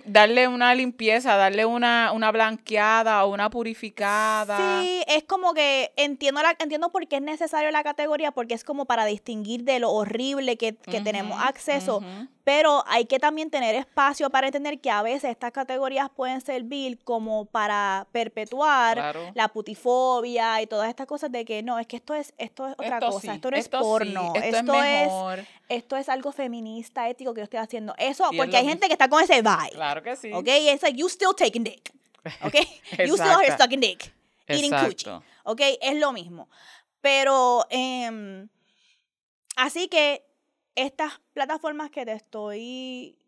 [0.06, 4.82] darle una limpieza, darle una, una blanqueada o una purificada.
[4.82, 8.64] Sí, es como que entiendo, la, entiendo por qué es necesario la categoría, porque es
[8.64, 12.02] como para distinguir de lo horrible que, tenemos acceso,
[12.48, 16.98] pero hay que también tener espacio para entender que a veces estas categorías pueden servir
[17.04, 22.14] como para perpetuar la putifobia y todas estas cosas de que no, es que esto
[22.14, 27.06] es, esto es otra cosa, esto no es porno, esto, es, esto es algo feminista,
[27.10, 27.94] ético que yo estoy haciendo.
[27.98, 29.72] Eso, porque hay gente que está con ese vibe.
[29.72, 30.32] Claro que sí.
[30.32, 30.48] ¿Ok?
[30.48, 31.92] Es like, you still taking dick.
[32.42, 32.54] ¿Ok?
[33.06, 34.10] you still are sucking dick.
[34.46, 35.10] Eating coochie.
[35.44, 35.60] ¿Ok?
[35.82, 36.48] Es lo mismo.
[37.02, 38.46] Pero, eh,
[39.54, 40.27] así que
[40.78, 43.18] estas plataformas que te estoy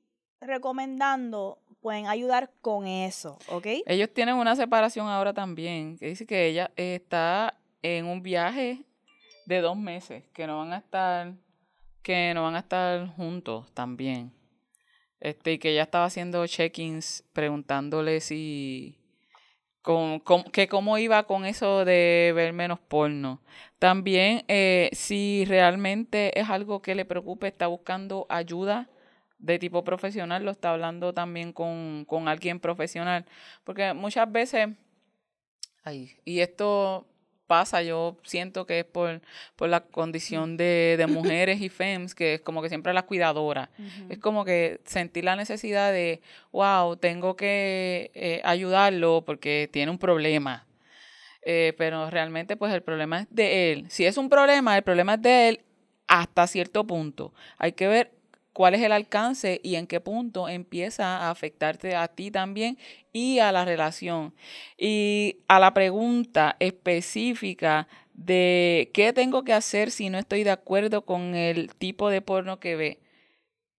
[0.40, 3.66] recomendando pueden ayudar con eso, ¿ok?
[3.86, 8.84] Ellos tienen una separación ahora también, que dice que ella está en un viaje
[9.46, 11.32] de dos meses, que no van a estar,
[12.02, 14.32] que no van a estar juntos también.
[15.18, 18.99] Este, y que ella estaba haciendo check-ins preguntándole si
[20.52, 23.40] que cómo iba con eso de ver menos porno.
[23.78, 28.90] También eh, si realmente es algo que le preocupe, está buscando ayuda
[29.38, 33.24] de tipo profesional, lo está hablando también con, con alguien profesional.
[33.64, 34.68] Porque muchas veces,
[35.82, 37.06] ay, y esto
[37.50, 39.20] pasa, yo siento que es por,
[39.56, 43.70] por la condición de, de mujeres y femmes, que es como que siempre la cuidadora.
[44.08, 46.20] Es como que sentir la necesidad de,
[46.52, 50.64] wow, tengo que eh, ayudarlo porque tiene un problema.
[51.42, 53.86] Eh, pero realmente pues el problema es de él.
[53.88, 55.60] Si es un problema, el problema es de él
[56.06, 57.34] hasta cierto punto.
[57.58, 58.12] Hay que ver
[58.52, 62.78] cuál es el alcance y en qué punto empieza a afectarte a ti también
[63.12, 64.34] y a la relación.
[64.76, 71.04] Y a la pregunta específica de qué tengo que hacer si no estoy de acuerdo
[71.04, 73.00] con el tipo de porno que ve.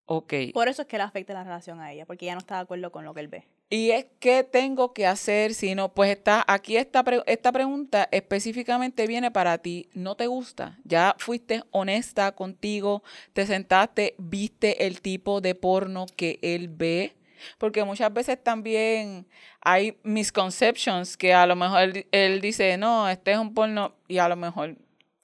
[0.06, 0.34] Ok.
[0.52, 2.62] Por eso es que le afecta la relación a ella, porque ella no está de
[2.62, 3.46] acuerdo con lo que él ve.
[3.72, 9.06] Y es qué tengo que hacer si no, pues está aquí esta, esta pregunta específicamente
[9.06, 9.88] viene para ti.
[9.94, 10.78] ¿No te gusta?
[10.84, 17.16] Ya fuiste honesta contigo, te sentaste, viste el tipo de porno que él ve.
[17.56, 19.26] Porque muchas veces también
[19.62, 24.28] hay misconceptions que a lo mejor él, dice, no, este es un porno, y a
[24.28, 24.76] lo mejor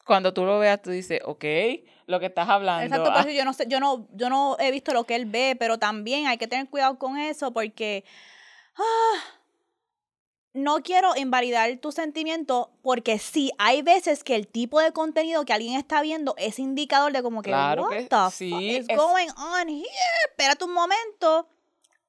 [0.07, 1.45] cuando tú lo veas, tú dices, ok,
[2.07, 2.83] lo que estás hablando.
[2.83, 3.31] Exacto, ah.
[3.31, 6.27] yo no sé, yo no, yo no he visto lo que él ve, pero también
[6.27, 8.05] hay que tener cuidado con eso porque
[8.79, 9.39] ah,
[10.55, 15.53] no quiero invalidar tu sentimiento porque sí, hay veces que el tipo de contenido que
[15.53, 19.87] alguien está viendo es indicador de como que, what the fuck is going on here?
[20.29, 21.49] Espérate un momento.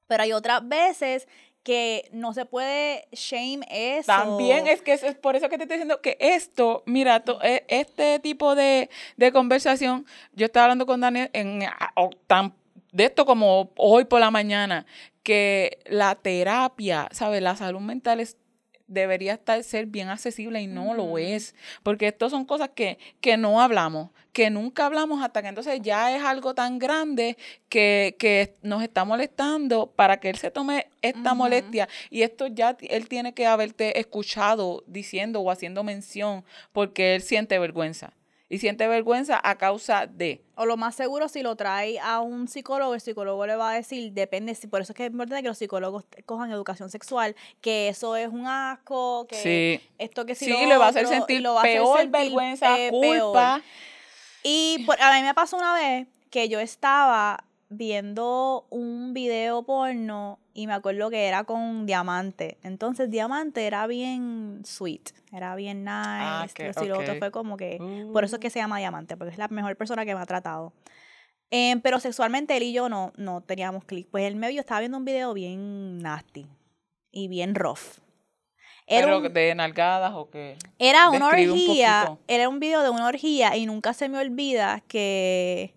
[0.06, 1.28] Pero hay otras veces
[1.62, 4.06] que no se puede shame eso.
[4.06, 8.18] También es que es, por eso que te estoy diciendo que esto, mira, e, este
[8.18, 11.62] tipo de, de, conversación, yo estaba hablando con Daniel en,
[12.26, 12.54] tan,
[12.92, 14.86] de esto como hoy por la mañana,
[15.22, 17.42] que la terapia, ¿sabes?
[17.42, 18.36] La salud mental es
[18.90, 21.54] debería estar ser bien accesible y no lo es.
[21.82, 26.14] Porque estas son cosas que, que no hablamos, que nunca hablamos hasta que entonces ya
[26.14, 27.38] es algo tan grande
[27.68, 31.88] que, que nos está molestando para que él se tome esta molestia.
[32.10, 37.58] Y esto ya él tiene que haberte escuchado diciendo o haciendo mención porque él siente
[37.58, 38.12] vergüenza.
[38.52, 40.42] Y siente vergüenza a causa de...
[40.56, 43.74] O lo más seguro, si lo trae a un psicólogo, el psicólogo le va a
[43.74, 47.36] decir, depende, si por eso es que es importante que los psicólogos cojan educación sexual,
[47.60, 49.36] que eso es un asco, que
[49.80, 49.88] Sí.
[49.98, 51.76] esto que si Sí, lo le va a hacer otro, sentir lo va a hacer
[51.76, 53.20] peor, sentir, vergüenza, eh, peor.
[53.22, 53.62] culpa.
[54.42, 60.40] Y por- a mí me pasó una vez que yo estaba viendo un video porno
[60.52, 62.58] y me acuerdo que era con Diamante.
[62.62, 65.88] Entonces Diamante era bien sweet, era bien nice.
[65.94, 67.78] Ah, ok, si lo otro fue como que...
[68.12, 70.26] Por eso es que se llama Diamante, porque es la mejor persona que me ha
[70.26, 70.72] tratado.
[71.52, 74.08] Em, pero sexualmente él y yo no, no teníamos clic.
[74.10, 76.46] Pues él me vio, estaba viendo un video bien nasty
[77.12, 77.98] y bien rough.
[78.86, 80.56] Era Pero un- de nalgadas o qué.
[80.78, 84.82] era una Describe orgía, era un video de una orgía y nunca se me olvida
[84.88, 85.72] que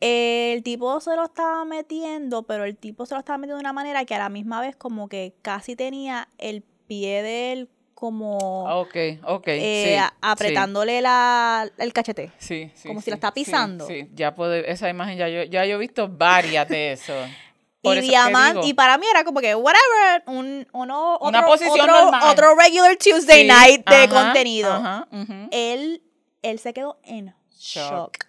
[0.00, 3.72] el tipo se lo estaba metiendo, pero el tipo se lo estaba metiendo de una
[3.72, 8.36] manera que a la misma vez como que casi tenía el pie de él como
[8.80, 8.94] Ok,
[9.24, 9.48] ok.
[9.48, 12.30] eh, sí, apretándole la, el cachete.
[12.36, 12.88] Sí, sí.
[12.88, 13.86] como si la está pisando.
[13.86, 17.14] Sí, ya puedo, esa imagen ya yo, ya yo he visto varias de eso.
[17.82, 21.88] Por Y diamante, y para mí era como que, whatever, un, uno, Una otro, posición
[21.88, 22.22] otro, normal.
[22.32, 24.72] otro regular Tuesday night de ajá, contenido.
[24.72, 25.08] Ajá,
[25.52, 26.02] él,
[26.42, 27.90] él se quedó en shock.
[27.90, 28.26] Shock.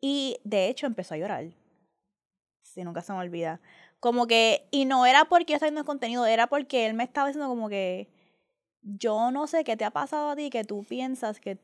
[0.00, 1.46] Y de hecho empezó a llorar.
[2.62, 3.60] Si nunca se me olvida.
[4.00, 7.02] Como que, y no era porque yo estaba viendo el contenido, era porque él me
[7.04, 8.08] estaba diciendo como que
[8.82, 11.58] yo no sé qué te ha pasado a ti, que tú piensas que,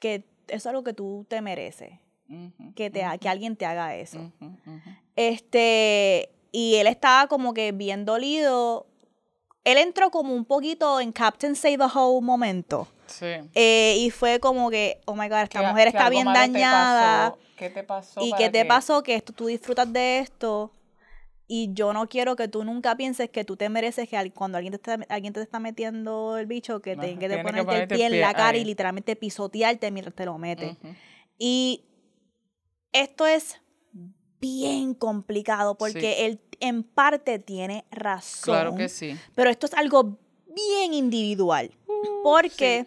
[0.00, 1.92] que eso es algo que tú te mereces.
[2.74, 4.32] Que, te, ha- que alguien te haga eso.
[5.16, 8.86] Este, y él estaba como que bien dolido.
[9.64, 12.88] Él entró como un poquito en Captain Save the Whole momento.
[13.06, 13.26] Sí.
[13.54, 17.30] Eh, y fue como que, oh my god, esta Que- mujer está bien te dañada.
[17.32, 17.38] pasó.
[17.56, 18.20] ¿Qué te pasó?
[18.24, 19.02] ¿Y qué te que- pasó?
[19.02, 20.72] Que esto, tú disfrutas de esto.
[21.46, 24.56] Y yo no quiero que tú nunca pienses que tú te mereces que al- cuando
[24.56, 28.06] alguien te está, alguien te está metiendo el bicho, que tenga que ponerte el pie
[28.06, 30.76] el en la cara y literalmente pisotearte mientras te lo mete.
[30.80, 30.94] Ujú.
[31.38, 31.84] Y
[32.92, 33.60] esto es
[34.40, 38.54] bien complicado porque él en parte tiene razón.
[38.54, 39.16] Claro que sí.
[39.34, 40.18] Pero esto es algo
[40.54, 41.70] bien individual.
[42.22, 42.86] Porque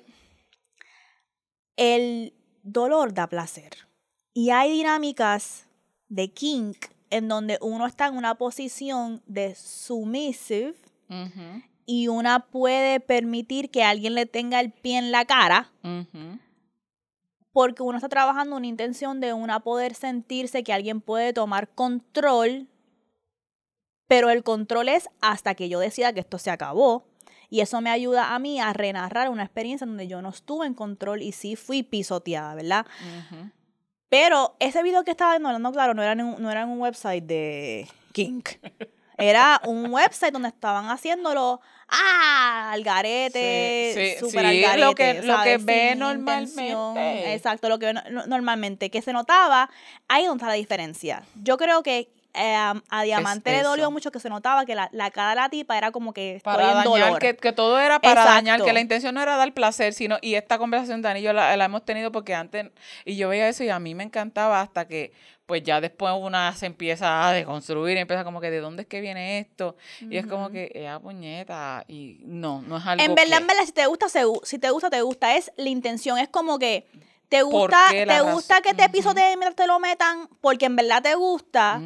[1.75, 3.71] el dolor da placer.
[4.33, 5.67] Y hay dinámicas
[6.07, 10.75] de kink en donde uno está en una posición de submissive
[11.85, 15.71] y una puede permitir que alguien le tenga el pie en la cara
[17.53, 22.67] porque uno está trabajando una intención de una poder sentirse que alguien puede tomar control,
[24.07, 27.05] pero el control es hasta que yo decida que esto se acabó.
[27.49, 30.73] Y eso me ayuda a mí a renarrar una experiencia donde yo no estuve en
[30.73, 32.85] control y sí fui pisoteada, ¿verdad?
[34.09, 36.69] Pero ese video que estaba viendo, hablando claro, no era, en un, no era en
[36.69, 38.49] un website de Kink.
[39.15, 44.93] Era un website donde estaban haciéndolo, ah, al garete, Sí, sí, súper sí, al lo
[44.93, 46.51] garete, que- lo que ve Sin normalmente.
[46.51, 46.97] intención.
[46.97, 49.69] Exacto, lo que ve no- no- normalmente, que se notaba,
[50.07, 51.21] ahí es donde está la diferencia.
[51.43, 52.55] Yo creo que eh,
[52.89, 53.91] a Diamante le dolió eso.
[53.91, 56.53] mucho que se notaba que la, la cara de la tipa era como que estoy
[56.53, 57.19] para en dañar, dolor.
[57.19, 60.35] que, que todo era para dañar, que la intención no era dar placer, sino, y
[60.35, 62.67] esta conversación Dani yo la, la hemos tenido porque antes,
[63.05, 65.11] y yo veía eso y a mí me encantaba hasta que,
[65.45, 68.87] pues ya después una se empieza a deconstruir, y empieza como que, ¿de dónde es
[68.87, 69.75] que viene esto?
[70.01, 73.47] Y es como que, eh, puñeta, y no, no es algo En verdad, que- en
[73.47, 75.35] verdad, si te gusta, se si te gusta, te gusta.
[75.35, 76.17] Es la intención.
[76.17, 76.87] Es como que
[77.33, 81.01] te ¿Por gusta, te gusta que te pisoteen mientras te lo metan porque en verdad
[81.01, 81.81] te gusta.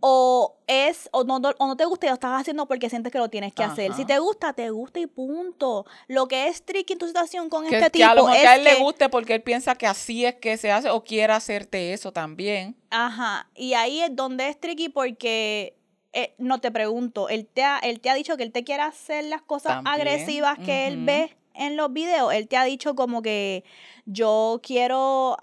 [0.00, 3.16] O es, o no, o no te gusta y lo estás haciendo porque sientes que
[3.16, 3.94] lo tienes que hacer.
[3.94, 5.86] Si te gusta, te gusta y punto.
[6.06, 8.36] Lo que es tricky en tu situación con Que, este que a lo tipo mejor
[8.36, 10.90] es que a él le guste porque él piensa que así es que se hace
[10.90, 12.76] o quiere hacerte eso también.
[12.90, 13.48] Ajá.
[13.54, 15.78] Y ahí es donde es tricky porque
[16.12, 18.82] eh, no te pregunto, él te, ha, él te ha dicho que él te quiere
[18.82, 22.32] hacer las cosas También, agresivas que él ve en los videos.
[22.32, 23.62] Él te ha dicho como que
[24.06, 25.36] yo quiero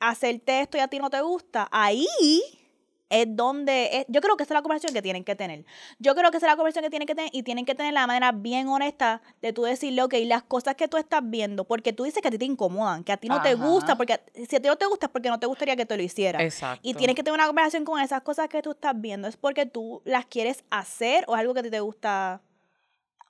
[0.00, 1.68] hacerte esto y a ti no te gusta.
[1.70, 2.06] Ahí
[3.10, 5.64] es donde es- yo creo que esa es la conversación que tienen que tener.
[5.98, 7.92] Yo creo que esa es la conversación que tienen que tener y tienen que tener
[7.92, 11.92] la manera bien honesta de tú decirle, ok, las cosas que tú estás viendo, porque
[11.92, 14.56] tú dices que a ti te incomodan, que a ti no te gusta, porque si
[14.56, 16.42] a ti no te gusta es porque no te gustaría que te lo hiciera.
[16.42, 16.80] Exacto.
[16.82, 19.28] Y tienes que tener una conversación con esas cosas que tú estás viendo.
[19.28, 22.40] ¿Es porque tú las quieres hacer o es algo que a ti te gusta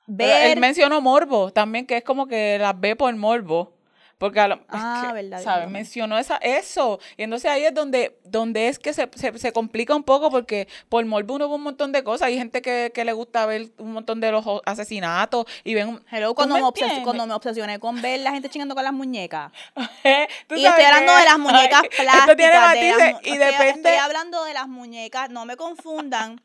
[0.07, 0.51] ver?
[0.53, 3.73] Él mencionó morbo también, que es como que las ve por morbo.
[4.17, 5.69] Porque a lo, es Ah, que, verdad, ¿sabes?
[5.69, 7.01] Mencionó esa, eso.
[7.17, 10.69] Y entonces ahí es donde, donde es que se, se, se complica un poco porque
[10.89, 12.29] por morbo uno ve un montón de cosas.
[12.29, 16.01] Hay gente que, que le gusta ver un montón de los asesinatos y ven...
[16.13, 19.51] Hello, ¿Tú cuando me me, cuando obsesioné con ver la gente chingando con las muñecas.
[20.07, 22.37] Y estoy hablando que- de las muñecas Ay, plásticas.
[22.37, 23.89] De las y estoy- depende...
[23.91, 26.41] Estoy hablando de las muñecas, no me confundan,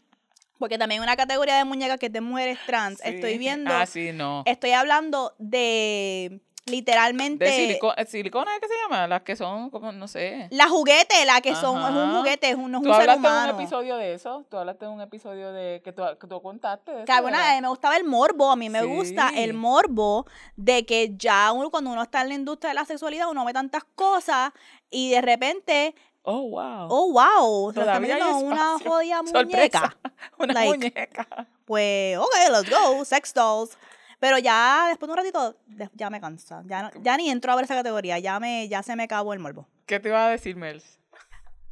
[0.60, 3.00] porque también una categoría de muñecas que es de mujeres trans.
[3.00, 3.10] Sí.
[3.10, 4.44] Estoy viendo, Ah, sí, no.
[4.46, 9.08] estoy hablando de literalmente De eh, silicona, ¿qué se llama?
[9.08, 10.48] Las que son como, no sé.
[10.52, 13.10] la juguete, la que son, es un juguete, es un, no es ¿Tú un ser
[13.10, 14.46] hablaste de un episodio de eso?
[14.50, 16.92] ¿Tú hablaste de un episodio de que tú, que tú contaste?
[16.92, 20.86] De Que eso, vez me gustaba el morbo, a mí me gusta el morbo de
[20.86, 23.84] que ya uno cuando uno está en la industria de la sexualidad uno ve tantas
[23.96, 24.52] cosas
[24.92, 26.88] y de repente, Oh, wow.
[26.90, 29.98] oh wow, se lo está Todavía hay metiendo una jodida muñeca.
[30.38, 31.48] Una like- muñeca.
[31.66, 33.78] Pues, ok, let's go, sex dolls.
[34.20, 35.56] Pero ya después de un ratito,
[35.96, 36.62] ya me cansa.
[36.68, 39.34] Ya, no- ya ni entro a ver esa categoría, ya, me, ya se me acabó
[39.34, 39.68] el morbo.
[39.86, 41.00] ¿Qué te iba a decir, Mels?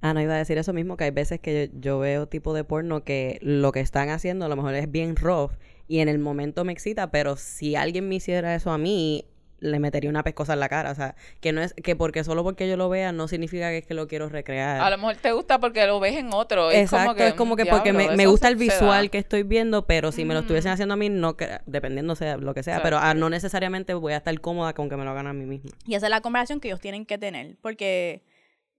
[0.01, 2.53] Ah, no iba a decir eso mismo, que hay veces que yo, yo veo tipo
[2.53, 5.51] de porno que lo que están haciendo a lo mejor es bien rough
[5.87, 9.25] y en el momento me excita, pero si alguien me hiciera eso a mí,
[9.59, 10.91] le metería una pescosa en la cara.
[10.91, 13.79] O sea, que no es, que porque solo porque yo lo vea no significa que
[13.79, 14.81] es que lo quiero recrear.
[14.81, 16.71] A lo mejor te gusta porque lo ves en otro.
[16.71, 19.43] Es Exacto, como que, es como que porque me, me gusta el visual que estoy
[19.43, 21.35] viendo, pero si me lo estuviesen haciendo a mí, no
[21.65, 24.97] dependiendo sea lo que sea, pero ah, no necesariamente voy a estar cómoda con que
[24.97, 25.71] me lo hagan a mí misma.
[25.85, 28.23] Y esa es la conversación que ellos tienen que tener, porque,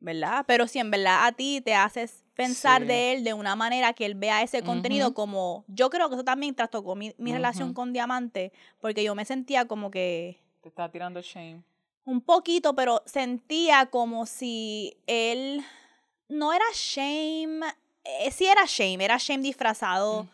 [0.01, 0.45] ¿verdad?
[0.47, 2.89] Pero si en verdad a ti te haces pensar Sí.
[2.89, 6.25] de él de una manera que él vea ese contenido como, yo creo que eso
[6.25, 10.91] también trastocó mi, mi relación con Diamante, porque yo me sentía como que Te está
[10.91, 11.63] tirando shame.
[12.05, 15.65] un poquito, pero sentía como si él
[16.29, 17.61] no era shame,
[18.05, 20.27] eh, sí era shame, era shame disfrazado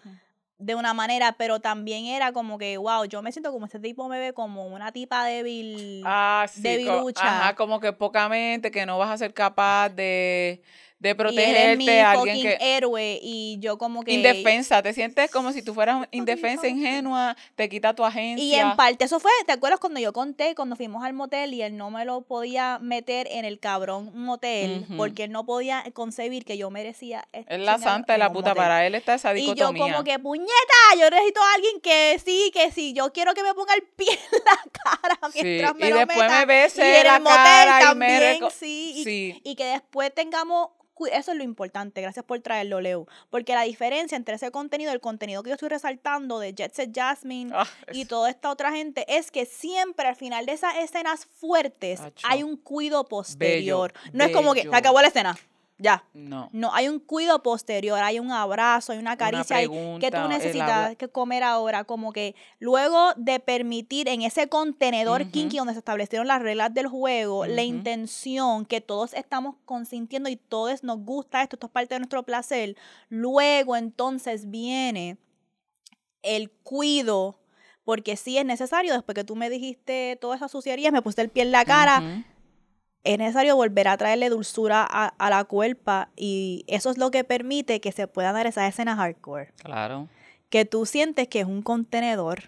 [0.59, 4.09] de una manera, pero también era como que, wow, yo me siento como este tipo
[4.09, 6.03] me ve como una tipa débil.
[6.05, 6.63] Ah, sí.
[6.63, 7.23] co- debilucha.
[7.43, 10.63] Ajá, como que pocamente, que no vas a ser capaz de,
[11.05, 12.77] de y él es mi protegerte a alguien que...
[12.77, 17.69] héroe y yo como que Indefensa, te sientes como si tú fueras indefensa, ingenua, te
[17.69, 18.45] quita tu agencia.
[18.45, 21.63] y en parte eso fue, ¿te acuerdas cuando yo conté cuando fuimos al motel y
[21.63, 26.45] él no me lo podía meter en el cabrón motel porque él no podía concebir
[26.45, 28.63] que yo merecía es la santa de la puta, motel.
[28.63, 29.83] para él está esa y yo dicotomía.
[29.83, 30.51] como que puñeta,
[30.99, 34.09] yo necesito a alguien que sí, que sí, yo quiero que me ponga el pie
[34.13, 36.39] en la cara Sí, mientras me y lo después meta.
[36.41, 39.41] me bese y en la el motel cara y me también, sí, y Sí.
[39.45, 40.69] y que después tengamos
[41.11, 43.07] eso es lo importante, gracias por traerlo, Leo.
[43.31, 46.91] Porque la diferencia entre ese contenido, el contenido que yo estoy resaltando de Jet Set
[46.95, 51.27] Jasmine Ah, y toda esta otra gente, es que siempre al final de esas escenas
[51.27, 52.27] fuertes Acho.
[52.29, 53.93] hay un cuido posterior.
[54.13, 55.37] no es como que se acabó la escena,
[55.77, 56.05] ya.
[56.15, 56.49] No.
[56.53, 59.67] No, hay un cuido posterior, hay un abrazo, hay una caricia, hay-
[60.01, 65.57] que tú necesitas que comer ahora, como que luego de permitir en ese contenedor kinky
[65.59, 70.85] donde se establecieron las reglas del juego, la intención que todos estamos consintiendo y todos
[70.85, 72.77] nos gusta esto, esto es parte de nuestro placer,
[73.09, 75.19] luego entonces viene
[76.23, 77.39] el cuido,
[77.85, 81.29] porque sí es necesario, después que tú me dijiste todas esas suciedades, me puse el
[81.29, 82.25] pie en la cara.
[83.05, 87.23] Es necesario volver a traerle dulzura a, a la cuerpa y eso es lo que
[87.23, 89.53] permite que se puedan dar esas escenas hardcore.
[89.63, 90.09] Claro.
[90.49, 92.45] Que tú sientes que es un contenedor.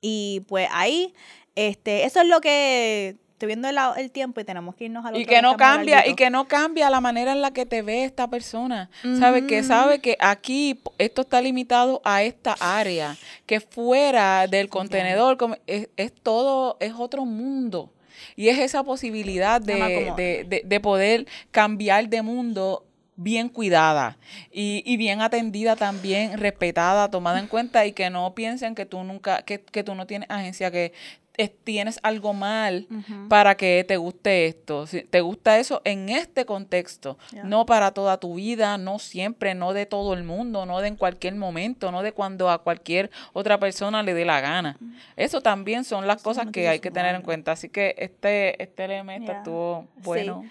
[0.00, 1.14] Y pues ahí,
[1.54, 5.16] este, eso es lo que estoy viendo el, el tiempo y tenemos que irnos a
[5.16, 8.04] Y que no cambia, y que no cambia la manera en la que te ve
[8.04, 8.90] esta persona.
[9.18, 13.16] Sabe que sabe que aquí esto está limitado a esta área,
[13.46, 17.92] que fuera del contenedor como- es, es todo, es otro mundo.
[18.36, 24.16] Y es esa posibilidad de, de- de poder cambiar de mundo bien cuidada
[24.50, 29.04] y, y bien atendida también, respetada, tomada en cuenta y que no piensen que tú
[29.04, 30.92] nunca, que, que tú no tienes agencia, que
[31.36, 32.86] es- tienes algo mal
[33.28, 34.86] para que te guste esto.
[34.86, 39.72] Si te gusta eso en este contexto, no para toda tu vida, no siempre, no
[39.72, 43.58] de todo el mundo, no de en cualquier momento, no de cuando a cualquier otra
[43.58, 44.76] persona le dé la gana.
[45.16, 47.52] Eso también son las Eso cosas que hay que tener en cuenta.
[47.52, 50.44] Así que este, este elemento estuvo bueno.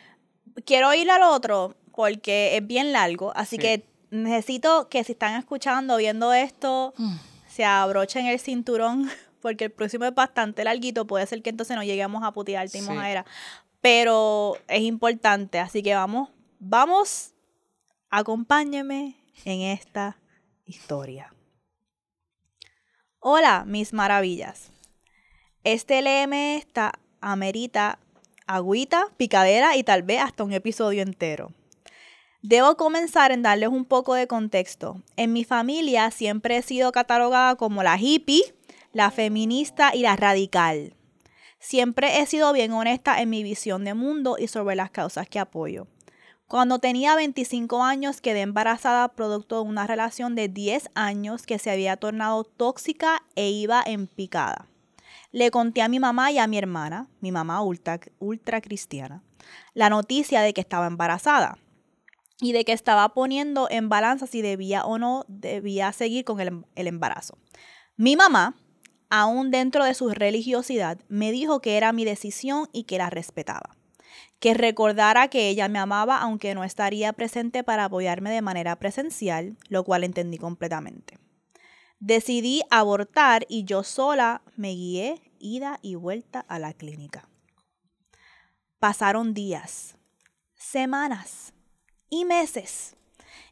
[0.65, 3.61] Quiero ir al otro porque es bien largo, así Sí.
[3.61, 7.15] que necesito que si están escuchando, viendo esto, Mm.
[7.47, 9.09] se abrochen el cinturón
[9.41, 12.81] porque el próximo es bastante larguito, puede ser que entonces no lleguemos a putearte y
[12.81, 12.87] Sí.
[12.87, 13.25] mojadera,
[13.81, 16.29] pero es importante, así que vamos,
[16.59, 17.33] vamos,
[18.09, 19.15] acompáñeme
[19.45, 20.17] en esta
[20.65, 21.33] historia.
[23.19, 24.71] Hola, mis maravillas.
[25.63, 27.99] Este LM esta amerita
[28.47, 31.51] agüita, picadera y tal vez hasta un episodio entero.
[32.41, 34.99] Debo comenzar en darles un poco de contexto.
[35.15, 38.41] En mi familia siempre he sido catalogada como la hippie,
[38.93, 40.95] la feminista y la radical.
[41.59, 45.39] Siempre he sido bien honesta en mi visión de mundo y sobre las causas que
[45.39, 45.87] apoyo.
[46.47, 51.71] Cuando tenía 25 años quedé embarazada producto de una relación de 10 años que se
[51.71, 54.67] había tornado tóxica e iba en picada.
[55.31, 59.23] Le conté a mi mamá y a mi hermana, mi mamá ultra, ultra cristiana,
[59.73, 61.57] la noticia de que estaba embarazada
[62.41, 66.65] y de que estaba poniendo en balanza si debía o no debía seguir con el,
[66.75, 67.37] el embarazo.
[67.95, 68.57] Mi mamá,
[69.11, 73.77] aún dentro de su religiosidad, me dijo que era mi decisión y que la respetaba.
[74.39, 79.57] Que recordara que ella me amaba aunque no estaría presente para apoyarme de manera presencial,
[79.67, 81.19] lo cual entendí completamente.
[81.99, 87.27] Decidí abortar y yo sola me guié ida y vuelta a la clínica.
[88.79, 89.97] Pasaron días,
[90.55, 91.53] semanas
[92.09, 92.95] y meses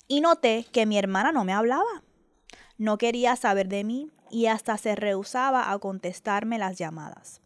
[0.07, 2.03] y noté que mi hermana no me hablaba.
[2.77, 7.41] No quería saber de mí y hasta se rehusaba a contestarme las llamadas.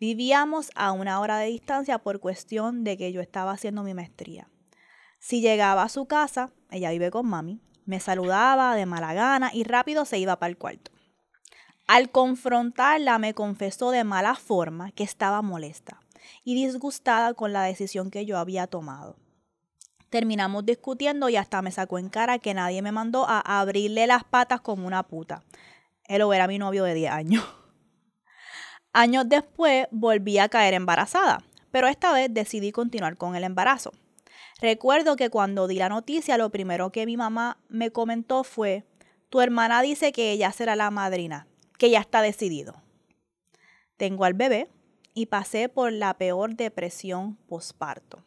[0.00, 4.48] Vivíamos a una hora de distancia por cuestión de que yo estaba haciendo mi maestría.
[5.20, 9.64] Si llegaba a su casa, ella vive con mami, me saludaba de mala gana y
[9.64, 10.90] rápido se iba para el cuarto.
[11.86, 16.00] Al confrontarla me confesó de mala forma que estaba molesta
[16.44, 19.16] y disgustada con la decisión que yo había tomado.
[20.08, 24.24] Terminamos discutiendo y hasta me sacó en cara que nadie me mandó a abrirle las
[24.24, 25.42] patas como una puta.
[26.12, 27.44] Él era mi novio de 10 años.
[28.92, 33.92] Años después volví a caer embarazada, pero esta vez decidí continuar con el embarazo.
[34.60, 38.84] Recuerdo que cuando di la noticia, lo primero que mi mamá me comentó fue,
[39.30, 41.46] tu hermana dice que ella será la madrina,
[41.78, 42.82] que ya está decidido.
[43.96, 44.68] Tengo al bebé
[45.14, 48.22] y pasé por la peor depresión posparto.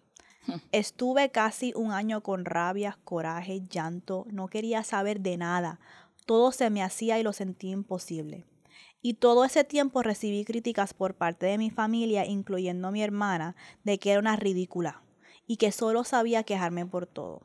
[0.72, 5.80] Estuve casi un año con rabia, coraje, llanto, no quería saber de nada.
[6.26, 8.46] Todo se me hacía y lo sentí imposible.
[9.02, 14.00] Y todo ese tiempo recibí críticas por parte de mi familia, incluyendo mi hermana, de
[14.00, 15.04] que era una ridícula
[15.46, 17.44] y que solo sabía quejarme por todo.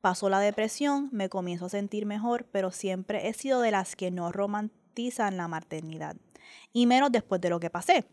[0.00, 4.10] Pasó la depresión, me comienzo a sentir mejor, pero siempre he sido de las que
[4.10, 6.16] no romantizan la maternidad,
[6.72, 8.06] y menos después de lo que pasé.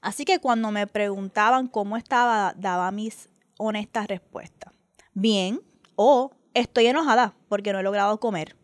[0.00, 4.74] Así que cuando me preguntaban cómo estaba, daba mis honestas respuestas.
[5.14, 5.62] Bien,
[5.94, 8.56] o estoy enojada porque no he logrado comer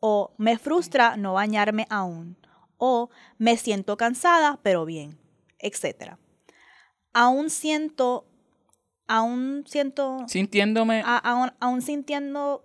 [0.00, 2.36] o me frustra no bañarme aún,
[2.78, 5.18] o me siento cansada, pero bien,
[5.58, 6.16] etc.
[7.12, 8.26] Aún siento,
[9.06, 10.24] aún siento...
[10.28, 11.02] Sintiéndome...
[11.04, 12.64] aún, aún, sintiendo...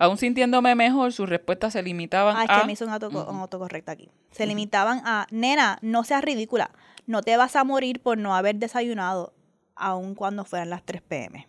[0.00, 2.42] Aún sintiéndome mejor, sus respuestas se limitaban a...
[2.42, 4.10] Ah, que me hizo un, autocorrecto aquí.
[4.30, 6.70] Se limitaban a, nena, no seas ridícula,
[7.06, 9.34] no te vas a morir por no haber desayunado,
[9.74, 11.48] aun cuando fueran las 3 pm.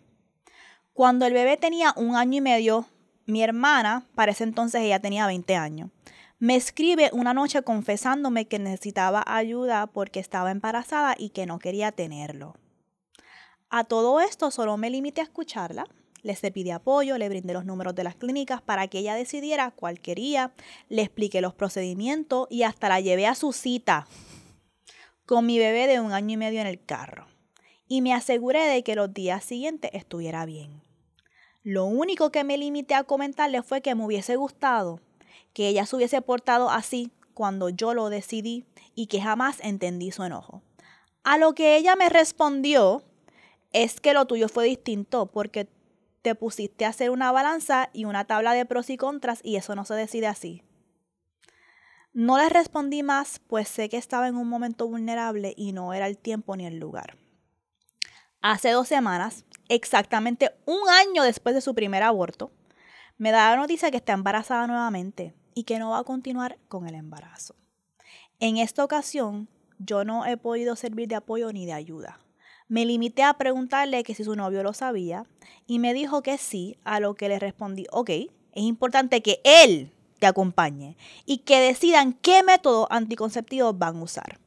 [0.92, 2.86] Cuando el bebé tenía un año y medio,
[3.30, 5.90] mi hermana, para ese entonces ella tenía 20 años,
[6.38, 11.92] me escribe una noche confesándome que necesitaba ayuda porque estaba embarazada y que no quería
[11.92, 12.56] tenerlo.
[13.68, 15.84] A todo esto solo me limité a escucharla.
[16.22, 20.00] Le pedí apoyo, le brindé los números de las clínicas para que ella decidiera cuál
[20.00, 20.52] quería,
[20.88, 24.06] le expliqué los procedimientos y hasta la llevé a su cita
[25.24, 27.26] con mi bebé de un año y medio en el carro.
[27.86, 30.82] Y me aseguré de que los días siguientes estuviera bien.
[31.62, 35.00] Lo único que me limité a comentarle fue que me hubiese gustado
[35.52, 40.22] que ella se hubiese portado así cuando yo lo decidí y que jamás entendí su
[40.24, 40.62] enojo.
[41.24, 43.02] A lo que ella me respondió
[43.72, 45.68] es que lo tuyo fue distinto porque
[46.22, 49.74] te pusiste a hacer una balanza y una tabla de pros y contras y eso
[49.74, 50.62] no se decide así.
[52.12, 56.08] No le respondí más, pues sé que estaba en un momento vulnerable y no era
[56.08, 57.16] el tiempo ni el lugar.
[58.42, 62.50] Hace dos semanas, exactamente un año después de su primer aborto,
[63.16, 66.88] me da la noticia que está embarazada nuevamente y que no va a continuar con
[66.88, 67.54] el embarazo.
[68.40, 69.48] En esta ocasión,
[69.78, 72.20] yo no he podido servir de apoyo ni de ayuda.
[72.68, 75.26] Me limité a preguntarle que si su novio lo sabía
[75.66, 78.28] y me dijo que sí, a lo que le respondí, ok, es
[78.62, 80.96] importante que él te acompañe
[81.26, 84.40] y que decidan qué método anticonceptivo van a usar.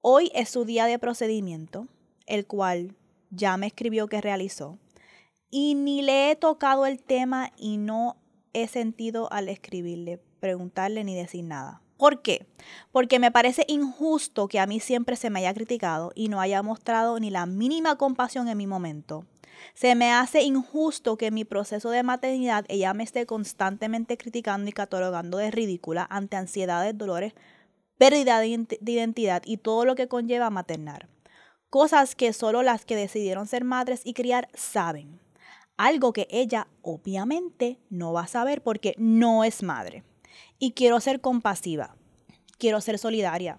[0.00, 1.88] Hoy es su día de procedimiento
[2.26, 2.96] el cual
[3.30, 4.78] ya me escribió que realizó.
[5.50, 8.16] Y ni le he tocado el tema y no
[8.52, 11.82] he sentido al escribirle, preguntarle ni decir nada.
[11.96, 12.46] ¿Por qué?
[12.92, 16.62] Porque me parece injusto que a mí siempre se me haya criticado y no haya
[16.62, 19.26] mostrado ni la mínima compasión en mi momento.
[19.74, 24.70] Se me hace injusto que en mi proceso de maternidad ella me esté constantemente criticando
[24.70, 27.34] y catalogando de ridícula ante ansiedades, dolores,
[27.98, 31.06] pérdida de identidad y todo lo que conlleva maternar.
[31.70, 35.20] Cosas que solo las que decidieron ser madres y criar saben.
[35.76, 40.02] Algo que ella obviamente no va a saber porque no es madre.
[40.58, 41.96] Y quiero ser compasiva,
[42.58, 43.58] quiero ser solidaria,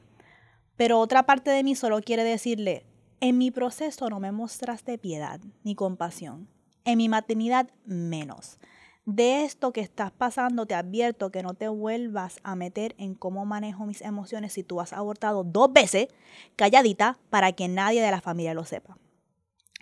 [0.76, 2.86] Pero otra parte de mí solo quiere decirle,
[3.20, 6.48] en mi proceso no me mostraste piedad ni compasión.
[6.86, 8.58] En mi maternidad menos.
[9.06, 13.46] De esto que estás pasando te advierto que no te vuelvas a meter en cómo
[13.46, 16.08] manejo mis emociones si tú has abortado dos veces,
[16.56, 19.00] calladita, para que nadie de la familia lo sepa.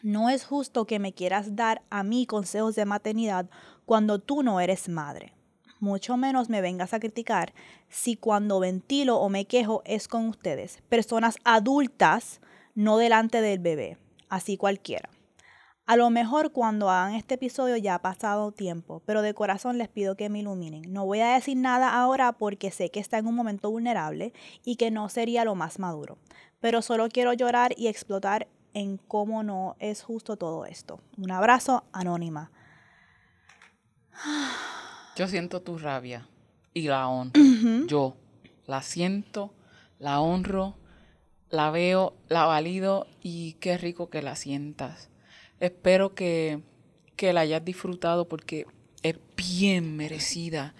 [0.02, 3.50] No es justo que me quieras dar a mí consejos de maternidad
[3.86, 5.34] cuando tú no eres madre.
[5.82, 7.54] Mucho menos me vengas a criticar
[7.90, 12.40] si cuando ventilo o me quejo es con ustedes, personas adultas,
[12.74, 13.98] no delante del bebé,
[14.30, 15.10] así cualquiera.
[15.90, 19.88] A lo mejor cuando hagan este episodio ya ha pasado tiempo, pero de corazón les
[19.88, 20.84] pido que me iluminen.
[20.94, 24.32] No voy a decir nada ahora porque sé que está en un momento vulnerable
[24.64, 26.20] y que no sería lo más maduro,
[26.60, 31.02] pero solo quiero llorar y explotar en cómo no es justo todo esto.
[31.18, 32.52] Un abrazo anónima.
[35.16, 36.28] Yo siento tu rabia
[36.72, 37.42] y la honro.
[37.88, 38.16] Yo
[38.68, 39.56] la siento,
[39.98, 40.76] la honro,
[41.50, 45.09] la veo, la valido y qué rico que la sientas.
[45.60, 46.62] Espero que,
[47.16, 48.66] que la hayas disfrutado porque
[49.04, 50.74] es bien merecida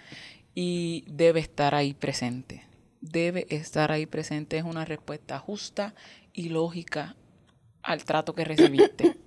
[0.54, 2.66] y debe estar ahí presente.
[3.00, 4.58] Debe estar ahí presente.
[4.58, 5.94] Es una respuesta justa
[6.32, 7.16] y lógica
[7.82, 9.18] al trato que recibiste.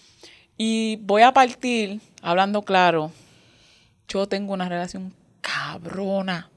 [0.56, 3.12] y voy a partir hablando claro.
[4.08, 6.50] Yo tengo una relación cabrona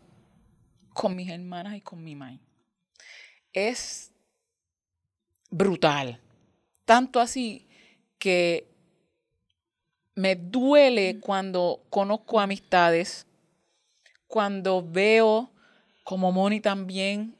[0.94, 2.40] con mis hermanas y con mi mamá.
[3.54, 4.12] Es
[5.50, 6.20] brutal.
[6.86, 7.69] Tanto así
[8.20, 8.68] que
[10.16, 13.26] me duele cuando conozco amistades,
[14.28, 15.50] cuando veo
[16.04, 17.36] como Moni también,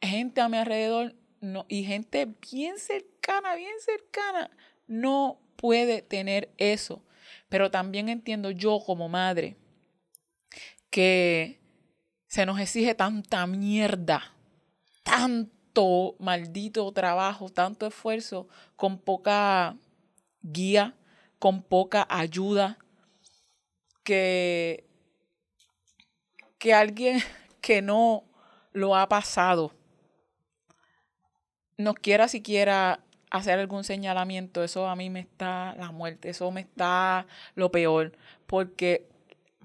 [0.00, 4.50] gente a mi alrededor no, y gente bien cercana, bien cercana,
[4.86, 7.02] no puede tener eso.
[7.48, 9.56] Pero también entiendo yo como madre
[10.90, 11.60] que
[12.28, 14.32] se nos exige tanta mierda,
[15.02, 19.76] tanto maldito trabajo, tanto esfuerzo con poca
[20.44, 20.94] guía,
[21.40, 22.78] con poca ayuda,
[24.04, 24.84] que,
[26.58, 27.20] que alguien
[27.60, 28.24] que no
[28.72, 29.72] lo ha pasado
[31.76, 36.60] nos quiera siquiera hacer algún señalamiento, eso a mí me está la muerte, eso me
[36.60, 37.26] está
[37.56, 38.12] lo peor,
[38.46, 39.06] porque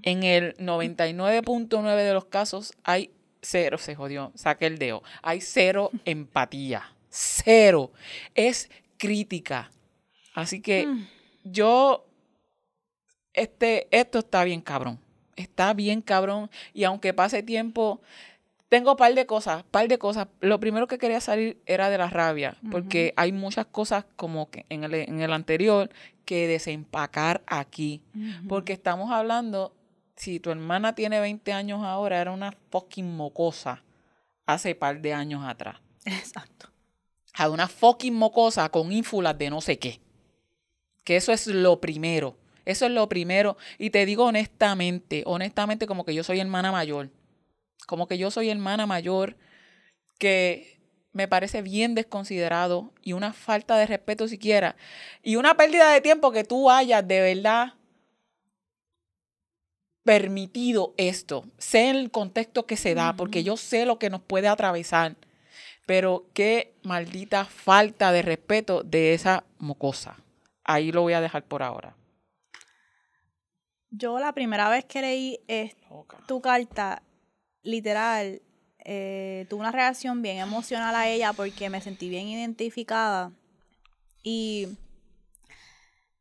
[0.02, 3.12] en el 99.9 de los casos hay
[3.42, 7.92] cero, se jodió, saqué el dedo, hay cero empatía, cero,
[8.34, 9.72] es crítica,
[10.40, 11.08] Así que Mm.
[11.44, 12.06] yo,
[13.34, 15.00] este, esto está bien cabrón.
[15.36, 16.50] Está bien cabrón.
[16.74, 18.02] Y aunque pase tiempo,
[18.68, 20.28] tengo un par de cosas, par de cosas.
[20.42, 24.66] Lo primero que quería salir era de la rabia, porque hay muchas cosas como que
[24.70, 25.90] en el, en el anterior
[26.26, 28.04] que desempacar aquí.
[28.48, 29.74] Porque estamos hablando,
[30.16, 33.84] si tu hermana tiene 20 años ahora, era una fucking mocosa
[34.46, 35.78] hace par de años atrás.
[36.06, 36.68] Exacto.
[37.36, 40.02] A una fucking mocosa con ínfulas de no sé qué.
[41.04, 42.38] Que eso es lo primero.
[42.66, 43.58] Eso es lo primero.
[43.78, 47.10] Y te digo honestamente, honestamente como que yo soy hermana mayor.
[47.88, 49.38] Como que yo soy hermana mayor
[50.20, 50.80] que
[51.12, 54.76] me parece bien desconsiderado y una falta de respeto siquiera.
[55.24, 57.74] Y una pérdida de tiempo que tú hayas de verdad
[60.04, 61.46] permitido esto.
[61.58, 65.16] Sé el contexto que se da, porque yo sé lo que nos puede atravesar.
[65.86, 70.18] Pero qué maldita falta de respeto de esa mocosa.
[70.72, 71.96] Ahí lo voy a dejar por ahora.
[73.90, 75.76] Yo la primera vez que leí es-
[76.28, 77.02] tu carta,
[77.64, 78.44] literal,
[78.86, 83.32] eh, tuve una reacción bien emocional a ella porque me sentí bien identificada.
[84.22, 84.68] Y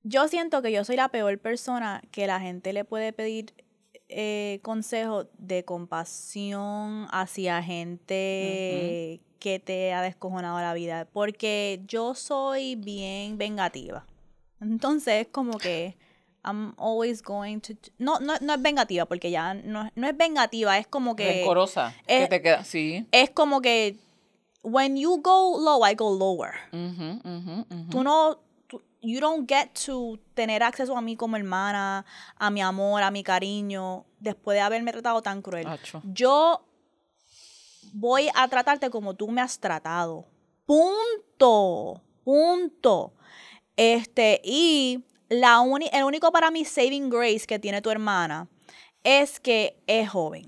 [0.02, 3.52] yo siento que yo soy la peor persona que la gente le puede pedir
[4.08, 11.06] eh, consejos de compasión hacia gente que te ha descojonado la vida.
[11.12, 14.06] Porque yo soy bien vengativa.
[14.60, 15.96] Entonces, es como que
[16.44, 17.74] I'm always going to...
[17.98, 21.40] No, no, no es vengativa, porque ya no, no es vengativa, es como que...
[21.40, 21.94] Rencorosa.
[22.06, 22.64] eh, que te queda.
[22.64, 23.06] Sí.
[23.12, 23.96] Es como que...
[24.62, 26.52] When you go low, I go lower.
[26.72, 27.90] Ujú, ujú, ujú.
[27.90, 28.38] Tú no...
[28.66, 32.04] tú- you don't get to tener acceso a mí como hermana,
[32.36, 35.66] a mi amor, a mi cariño, después de haberme tratado tan cruel.
[35.68, 36.02] Acho.
[36.04, 36.64] Yo
[37.92, 40.24] voy a tratarte como tú me has tratado.
[40.66, 42.02] Punto.
[42.24, 43.12] Punto.
[43.78, 48.48] Este, y la uni- el único para mí saving grace que tiene tu hermana
[49.04, 50.44] es que es joven.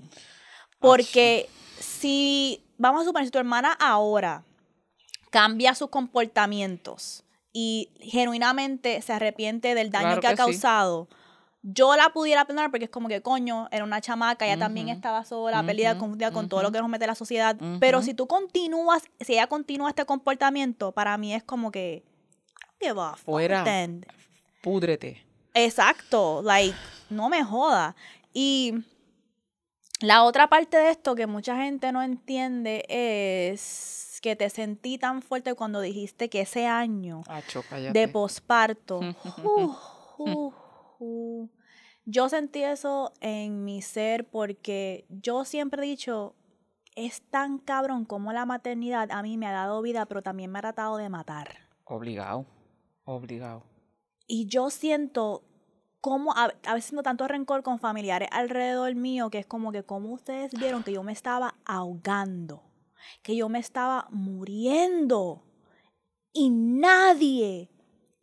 [0.79, 1.47] Porque
[1.79, 4.43] si, vamos a suponer, si tu hermana ahora
[5.29, 7.23] cambia sus comportamientos
[7.53, 10.35] y genuinamente se arrepiente del daño Claro que ha sí.
[10.35, 11.07] causado,
[11.63, 15.23] yo la pudiera perdonar porque es como que, coño, era una chamaca, ella también estaba
[15.23, 17.55] sola, perdida, Ujú, confundida con todo lo que nos mete la sociedad.
[17.79, 22.03] Pero si tú continúas, si ella continúa este comportamiento, para mí es como que,
[22.81, 23.63] give a fuck Fuera.
[23.63, 24.05] then.
[24.61, 25.23] Púdrete.
[25.53, 26.75] Exacto, like,
[27.09, 27.95] no me joda.
[28.33, 28.83] Y
[30.01, 35.21] la otra parte de esto que mucha gente no entiende es que te sentí tan
[35.21, 39.75] fuerte cuando dijiste que ese año Acho, de posparto, uh,
[40.17, 40.53] uh,
[40.99, 41.49] uh,
[42.05, 46.35] yo sentí eso en mi ser porque yo siempre he dicho,
[46.95, 50.59] es tan cabrón como la maternidad a mí me ha dado vida, pero también me
[50.59, 51.57] ha tratado de matar.
[51.85, 52.45] Obligado.
[53.15, 53.63] Obligado.
[54.27, 55.43] Y yo siento
[55.99, 60.11] como a, a veces tanto rencor con familiares alrededor mío que es como que como
[60.13, 62.63] ustedes vieron que yo me estaba ahogando,
[63.21, 65.43] que yo me estaba muriendo
[66.33, 67.69] y nadie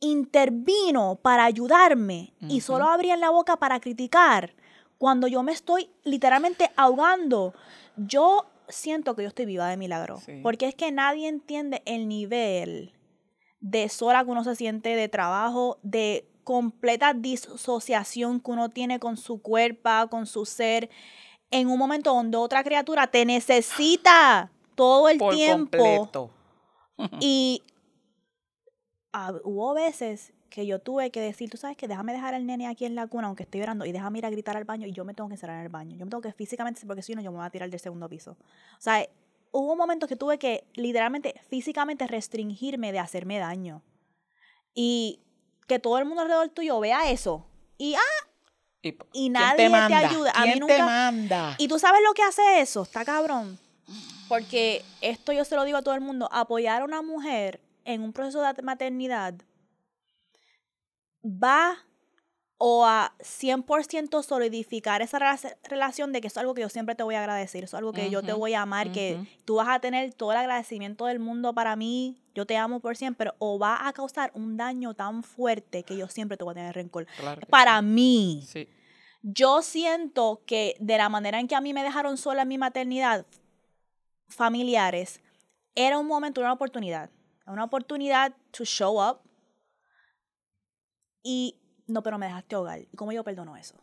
[0.01, 4.55] intervino para ayudarme y solo abrían la boca para criticar
[4.97, 7.55] cuando yo me estoy literalmente ahogando.
[7.97, 10.41] Yo siento que yo estoy viva de milagro, Sí.
[10.43, 12.93] porque es que nadie entiende el nivel
[13.61, 19.17] de sola que uno se siente, de trabajo, de completa disociación que uno tiene con
[19.17, 20.89] su cuerpo, con su ser,
[21.51, 25.77] en un momento donde otra criatura te necesita todo el Por tiempo.
[25.77, 26.31] completo.
[27.21, 27.63] Y
[29.13, 32.67] ah, hubo veces que yo tuve que decir, tú sabes que déjame dejar al nene
[32.67, 34.93] aquí en la cuna, aunque estoy llorando, y déjame ir a gritar al baño y
[34.93, 35.97] yo me tengo que encerrar en el baño.
[35.97, 38.09] Yo me tengo que físicamente, porque si no, yo me voy a tirar del segundo
[38.09, 38.33] piso.
[38.33, 39.07] O sea,
[39.53, 43.83] hubo momentos que tuve que literalmente, físicamente restringirme de hacerme daño.
[44.75, 45.21] Y
[45.67, 47.47] que todo el mundo alrededor tuyo vea eso.
[47.77, 48.29] Y, ah,
[48.83, 50.33] Y, y ¿quién nadie te te, ayuda.
[50.35, 51.55] A mí ¿Quién te nunca, manda?
[51.59, 53.59] y tú sabes lo que hace eso, está cabrón.
[54.29, 58.03] Porque esto yo se lo digo a todo el mundo, apoyar a una mujer en
[58.03, 59.35] un proceso de maternidad
[61.25, 61.85] va
[62.61, 66.97] o a 100% solidificar esa rela- relación de que eso es algo que yo siempre
[66.97, 69.55] te voy a agradecer, eso es algo que yo te voy a amar, que tú
[69.57, 73.31] vas a tener todo el agradecimiento del mundo para mí, yo te amo por siempre,
[73.39, 76.75] o va a causar un daño tan fuerte que yo siempre te voy a tener
[76.75, 77.07] rencor.
[77.17, 77.87] Claro Para sí.
[77.87, 78.69] mí, Sí.
[79.23, 82.59] yo siento que de la manera en que a mí me dejaron sola en mi
[82.59, 83.25] maternidad,
[84.29, 85.21] familiares,
[85.77, 87.09] era un momento, una oportunidad.
[87.47, 89.21] Una oportunidad to show up.
[91.23, 91.57] Y
[91.89, 92.81] no, pero me dejaste hogar.
[92.81, 93.75] ¿Y cómo yo perdono eso?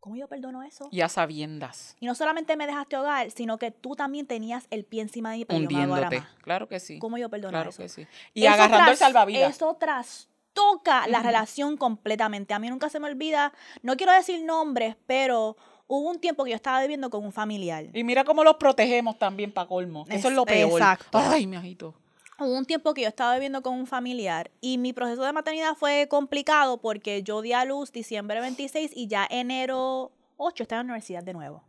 [0.00, 0.88] ¿Cómo yo perdono eso?
[0.90, 1.96] Y a sabiendas.
[1.98, 5.38] Y no solamente me dejaste hogar, sino que tú también tenías el pie encima de
[5.38, 6.20] mí para Hundiéndote.
[6.20, 6.28] más.
[6.42, 6.98] Claro que sí.
[6.98, 7.82] ¿Cómo yo perdono Claro eso?
[7.82, 8.06] que sí.
[8.34, 9.56] Y Eso agarrando el salvavidas.
[9.56, 12.52] Eso trastoca la relación completamente.
[12.54, 13.52] A mí nunca se me olvida,
[13.82, 17.86] no quiero decir nombres, pero hubo un tiempo que yo estaba viviendo con un familiar.
[17.94, 20.04] Y mira cómo los protegemos también para colmo.
[20.10, 20.72] Eso es lo Es- peor.
[20.80, 21.16] exacto.
[21.18, 21.94] Ay, mi ajito.
[22.38, 25.74] Hubo un tiempo que yo estaba viviendo con un familiar y mi proceso de maternidad
[25.76, 30.88] fue complicado porque yo di a luz diciembre 26 y ya enero 8 estaba en
[30.88, 31.64] la universidad de nuevo.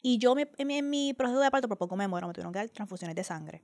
[0.00, 2.32] Y yo me- en, mi, en mi proceso de parto por poco me muero, me
[2.32, 3.62] tuvieron que dar transfusiones de sangre.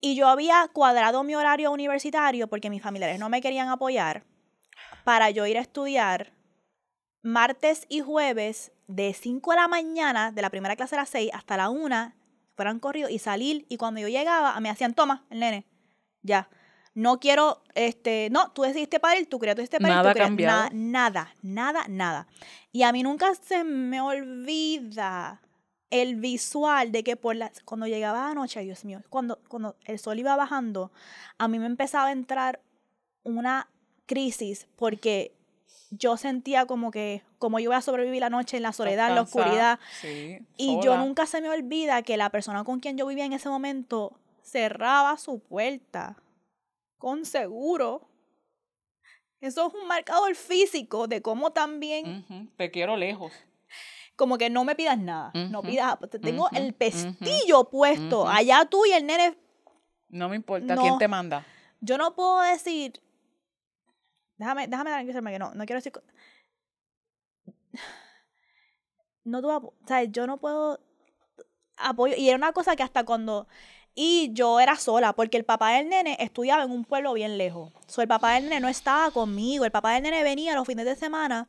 [0.00, 4.24] Y yo había cuadrado mi horario universitario porque mis familiares no me querían apoyar
[5.04, 6.34] para yo ir a estudiar
[7.22, 11.30] martes y jueves de 5 de la mañana, de la primera clase a las 6
[11.32, 12.12] hasta la 1,
[12.56, 13.66] fueran corridos y salir.
[13.68, 15.66] Y cuando yo llegaba, me hacían, toma, el nene,
[16.22, 16.48] ya.
[16.96, 20.10] No quiero, este, no, tú decidiste para él, tú querías, tú decidiste para él, Nada
[20.10, 20.28] tú querías.
[20.28, 20.62] cambiado.
[20.62, 22.28] Na- nada, nada, nada.
[22.70, 25.40] Y a mí nunca se me olvida
[25.90, 29.98] el visual de que por la, cuando llegaba la noche, Dios mío, cuando, cuando el
[29.98, 30.92] sol iba bajando,
[31.38, 32.60] a mí me empezaba a entrar
[33.24, 33.68] una
[34.06, 35.34] crisis porque
[35.98, 39.14] yo sentía como que, como yo iba a sobrevivir la noche en la soledad, en
[39.16, 39.78] la oscuridad.
[40.00, 43.32] Sí, Y yo nunca se me olvida que la persona con quien yo vivía en
[43.32, 46.16] ese momento cerraba su puerta
[46.98, 48.08] con seguro.
[49.40, 52.24] Eso es un marcador físico de cómo también,
[52.56, 53.32] Te quiero lejos.
[54.16, 58.86] como que no me pidas nada, no pidas, te tengo el pestillo puesto, allá tú
[58.86, 59.36] y el nene,
[60.08, 60.80] No me importa No.
[60.80, 61.44] quién te manda.
[61.80, 63.02] yo no puedo decir,
[64.36, 65.92] déjame, déjame tranquilizarme que no, no quiero decir,
[69.24, 70.80] no tuve, apo- o sea, yo no puedo
[71.76, 73.48] apoyo, y era una cosa que hasta cuando,
[73.94, 77.72] y yo era sola, porque el papá del nene estudiaba en un pueblo bien lejos,
[77.86, 80.84] so, el papá del nene no estaba conmigo, el papá del nene venía los fines
[80.84, 81.48] de semana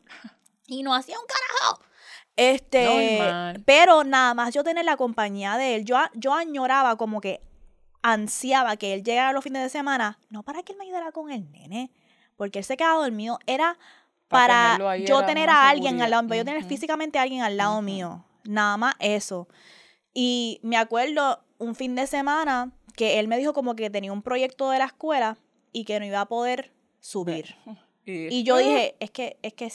[0.67, 1.81] y no hacía un carajo.
[2.38, 2.83] Este,
[3.19, 3.63] Normal.
[3.65, 7.39] pero nada más yo tener la compañía de él, yo, yo añoraba como que
[8.01, 11.31] ansiaba que él llegara los fines de semana, no para que él me ayudara con
[11.31, 11.91] el nene,
[12.36, 13.77] porque él se quedaba dormido, era
[14.27, 17.57] Pa' para yo tener a alguien al lado, para yo tener físicamente a alguien al
[17.57, 19.47] lado mío, nada más eso.
[20.13, 24.21] Y me acuerdo un fin de semana que él me dijo como que tenía un
[24.23, 25.38] proyecto de la escuela
[25.71, 27.55] y que no iba a poder subir.
[28.31, 29.71] Y yo dije, es que, es que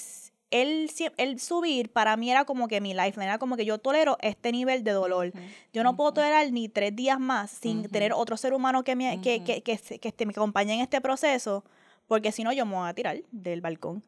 [0.50, 4.18] él, él subir para mí era como que mi lifeline, era como que yo tolero
[4.20, 5.32] este nivel de dolor.
[5.72, 9.20] Yo no puedo tolerar ni tres días más sin tener otro ser humano que me,
[9.20, 11.64] que, que, que, que este- me acompañe en este proceso,
[12.10, 14.02] porque si no yo me voy a tirar del balcón.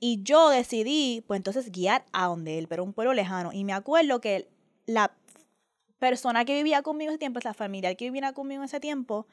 [0.00, 3.52] Y yo decidí, pues entonces guiar a donde él, pero un pueblo lejano.
[3.52, 4.48] Y me acuerdo que
[4.86, 5.12] la
[5.98, 9.26] persona que vivía conmigo ese tiempo, la familiar que vivía conmigo en ese tiempo,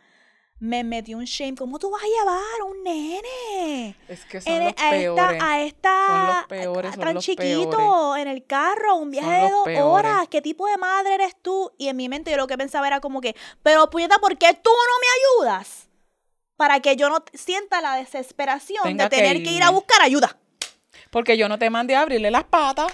[0.59, 1.55] me metió un shame.
[1.55, 3.95] ¿Cómo tú vas a llevar a un nene?
[4.09, 5.31] Es que son En- los a peores.
[5.31, 8.21] esta, a esta Son los peores, son tan los chiquito, peores.
[8.21, 9.81] en el carro, un viaje de dos peores.
[9.81, 10.27] horas.
[10.27, 11.71] ¿Qué tipo de madre eres tú?
[11.77, 14.53] Y en mi mente yo lo que pensaba era como que, pero puñeta, ¿por qué
[14.53, 15.88] tú no me ayudas?
[16.59, 20.01] Para que yo no sienta la desesperación Tenga de que tener que ir a buscar
[20.01, 20.35] ayuda.
[21.09, 22.91] Porque yo no te mandé a abrirle las patas.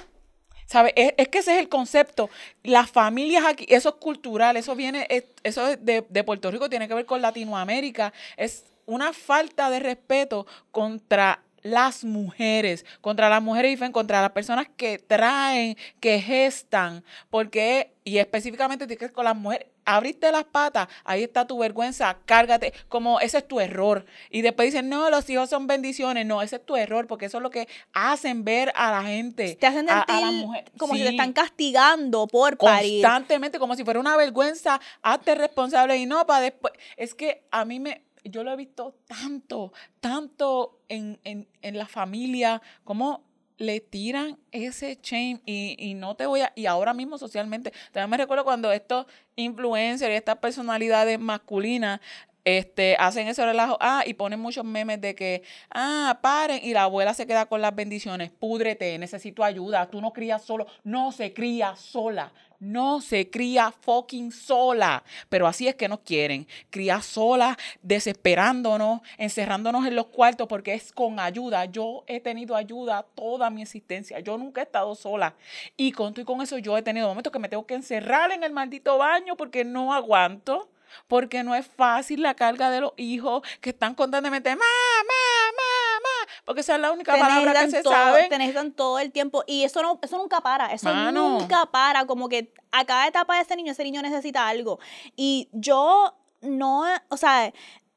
[0.67, 0.93] ¿Sabes?
[0.95, 2.29] Es, es que ese es el concepto.
[2.61, 6.69] Las familias aquí, eso es cultural, eso viene, es- eso es de, de Puerto Rico,
[6.69, 8.13] tiene que ver con Latinoamérica.
[8.37, 14.67] Es una falta de respeto contra las mujeres, contra las mujeres y contra las personas
[14.77, 21.23] que traen, que gestan, porque, y específicamente que con las mujeres, abriste las patas, ahí
[21.23, 24.05] está tu vergüenza, cárgate, como ese es tu error.
[24.29, 27.37] Y después dicen, no, los hijos son bendiciones, no, ese es tu error, porque eso
[27.37, 29.55] es lo que hacen ver a la gente.
[29.55, 30.65] Te hacen a- a la mujer.
[30.77, 33.01] como si te están castigando por parir.
[33.01, 36.73] constantemente, como si fuera una vergüenza, hazte responsable y no para después.
[36.95, 41.87] Es que a mí me, yo lo he visto tanto, tanto en, en, en la
[41.87, 43.23] familia, como
[43.57, 48.09] le tiran ese shame y, y no te voy a, y ahora mismo socialmente, también
[48.09, 49.05] me recuerdo cuando estos
[49.35, 52.01] influencers y estas personalidades masculinas
[52.45, 55.41] este, hacen ese relajo, ah, y ponen muchos memes de que,
[55.71, 60.13] ah, paren, y la abuela se queda con las bendiciones, púdrete, necesito ayuda, tú no
[60.13, 65.89] crías solo, no se cría sola, no se cría fucking sola, pero así es que
[65.89, 72.19] nos quieren, cría sola, desesperándonos, encerrándonos en los cuartos, porque es con ayuda, yo he
[72.19, 75.33] tenido ayuda toda mi existencia, yo nunca he estado sola,
[75.75, 78.43] y con y con eso yo he tenido momentos que me tengo que encerrar en
[78.43, 80.69] el maldito baño porque no aguanto
[81.07, 86.61] porque no es fácil la carga de los hijos que están constantemente mamá, mamá, porque
[86.61, 88.29] esa es la única palabra que se todo, sabe.
[88.29, 89.43] necesitan todo el tiempo.
[89.47, 90.71] Y eso no, eso nunca para.
[90.73, 91.39] Eso Mano.
[91.39, 92.05] nunca para.
[92.05, 94.79] Como que a cada etapa de ese niño, ese niño necesita algo.
[95.15, 97.51] Y yo no, o sea,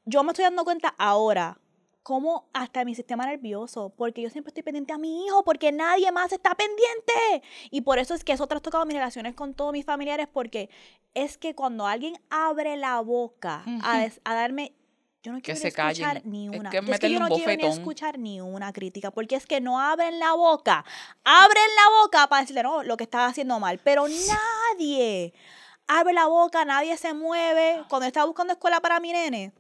[0.05, 1.59] yo me estoy dando cuenta ahora
[2.09, 6.11] como hasta mi sistema nervioso, porque yo siempre estoy pendiente a mi hijo, porque nadie
[6.11, 7.47] más está pendiente.
[7.71, 10.71] Y por eso es que eso trastocado mis relaciones con todos mis familiares, porque
[11.13, 14.73] es que cuando alguien abre la boca a, darme,
[15.23, 16.23] yo no Que quiero se escuchar callen.
[16.25, 16.71] ni Es una.
[16.71, 19.61] que es que yo un no quiero ni escuchar ni una crítica, porque es que
[19.61, 20.87] no abren la boca.
[21.25, 25.35] Abren la boca para decirle, no, lo que estás haciendo mal, pero nadie
[25.87, 27.85] abre la boca, nadie se mueve.
[27.91, 29.53] Cuando estaba buscando escuela para mi nene,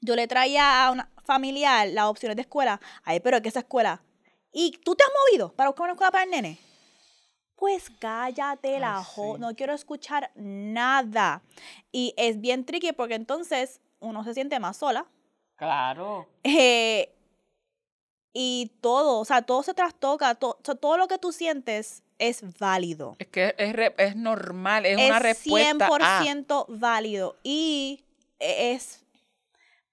[0.00, 2.80] yo le traía a una familiar las opciones de escuela.
[3.04, 4.00] Ay, pero es que esa escuela.
[4.50, 6.58] ¿Y tú te has movido para buscar una escuela para el nene?
[7.54, 9.40] Pues cállate la jo, sí.
[9.40, 11.42] no quiero escuchar nada.
[11.92, 15.04] Y es bien tricky porque entonces uno se siente más sola.
[15.56, 16.26] Claro.
[16.44, 17.12] Eh,
[18.32, 23.16] y todo, o sea, todo se trastoca, to- todo lo que tú sientes es válido.
[23.18, 26.22] Es que es, es normal, es, una respuesta a...
[26.24, 27.36] 100% válido.
[27.42, 28.02] Y
[28.38, 29.04] e, es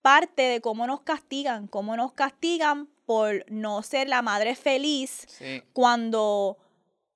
[0.05, 5.63] parte de cómo nos castigan, cómo nos castigan por no ser la madre feliz Sí.
[5.73, 6.59] cuando...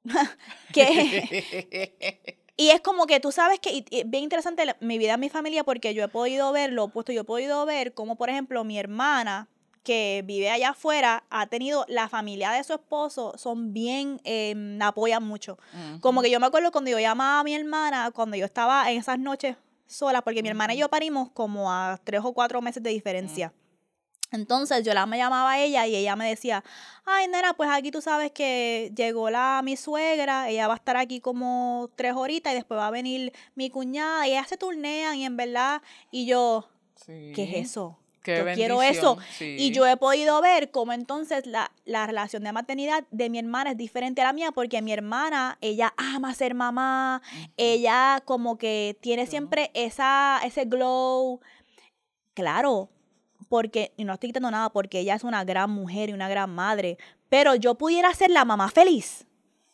[0.74, 1.86] que,
[2.58, 5.30] y es como que tú sabes que, es bien interesante la- mi vida en mi
[5.30, 8.64] familia porque yo he podido ver lo opuesto, yo he podido ver como por ejemplo
[8.64, 9.48] mi hermana
[9.84, 14.88] que vive allá afuera ha tenido, la familia de su esposo son bien, eh, la
[14.88, 15.60] apoyan mucho.
[16.02, 18.98] Como que yo me acuerdo cuando yo llamaba a mi hermana, cuando yo estaba en
[18.98, 19.58] esas noches
[19.90, 23.52] sola, porque mi hermana y yo parimos como a tres o cuatro meses de diferencia.
[24.32, 26.64] Entonces yo la me llamaba a ella y ella me decía,
[27.04, 30.98] ay nena, pues aquí tú sabes que llegó la mi suegra, ella va a estar
[30.98, 35.16] aquí como tres horitas y después va a venir mi cuñada y ellas se turnean
[35.16, 35.82] y en verdad,
[36.12, 37.32] y yo, Sí.
[37.34, 37.98] ¿qué es eso?
[38.36, 39.18] Qué yo quiero eso.
[39.40, 43.72] Y yo he podido ver cómo entonces la, la relación de maternidad de mi hermana
[43.72, 47.22] es diferente a la mía, porque mi hermana, ella ama ser mamá,
[47.58, 49.32] ella como que tiene Claro.
[49.32, 51.40] siempre esa, ese glow.
[52.34, 52.90] Claro,
[53.50, 56.50] porque, y no estoy quitando nada, porque ella es una gran mujer y una gran
[56.54, 56.98] madre,
[57.30, 59.26] pero yo pudiera ser la mamá feliz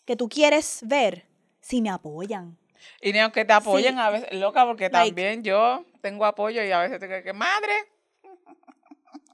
[0.06, 1.26] que tú quieres ver
[1.62, 2.58] si me apoyan.
[3.02, 4.00] Y ni aunque te apoyen Sí.
[4.00, 7.74] a veces, loca, porque Like- también yo tengo apoyo y a veces te que madre,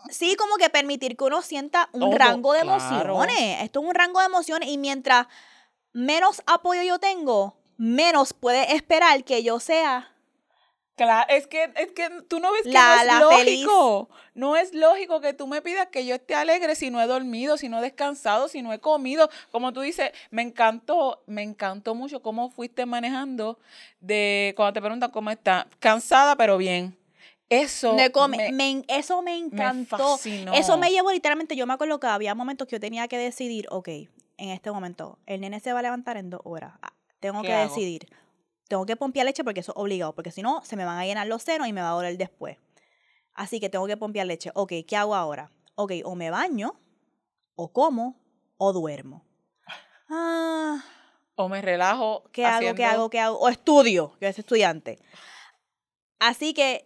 [0.09, 2.73] Sí, como que permitir que uno sienta un Todo, rango de claro.
[2.73, 3.61] emociones.
[3.61, 5.27] Esto es un rango de emociones y mientras
[5.93, 10.07] menos apoyo yo tengo, menos puede esperar que yo sea
[10.97, 14.09] Claro, es que, es que tú no ves que La- no es la lógico.
[14.35, 17.57] No es lógico que tú me pidas que yo esté alegre si no he dormido,
[17.57, 19.27] si no he descansado, si no he comido.
[19.51, 23.57] Como tú dices, me encantó, me encantó mucho cómo fuiste manejando
[23.99, 25.65] de cuando te preguntan cómo está.
[25.79, 26.95] Cansada, pero bien.
[27.51, 30.17] Eso Me come- me- me- eso me encantó.
[30.53, 33.67] eso me llevó literalmente, yo me acuerdo que había momentos que yo tenía que decidir,
[33.69, 33.89] ok,
[34.37, 36.73] en este momento, el nene se va a levantar en dos horas.
[36.81, 37.67] Ah, Tengo ¿Qué que hago?
[37.67, 38.07] decidir.
[38.69, 41.05] Tengo que pompear leche porque eso es obligado, porque si no, se me van a
[41.05, 42.57] llenar los senos y me va a doler después.
[43.33, 44.51] Así que tengo que pompear leche.
[44.55, 45.51] Ok, ¿qué hago ahora?
[45.75, 46.79] Ok, o me baño,
[47.55, 48.15] o como,
[48.57, 49.25] o duermo.
[50.09, 50.83] Ah,
[51.35, 52.23] o me relajo.
[52.31, 52.75] ¿qué hago?
[52.75, 53.09] ¿Qué hago?
[53.09, 53.37] ¿Qué hago?
[53.39, 54.99] O estudio, yo soy estudiante.
[56.19, 56.85] Así que,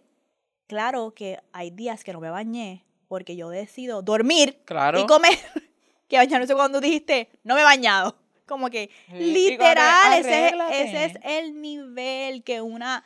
[0.66, 5.00] claro que hay días que no me bañé porque yo decido dormir Claro.
[5.00, 5.38] y comer.
[6.08, 8.16] que bañarse cuando dijiste, no me he bañado.
[8.46, 13.04] Como que, Sí, literal, ese es, ese es el nivel que una...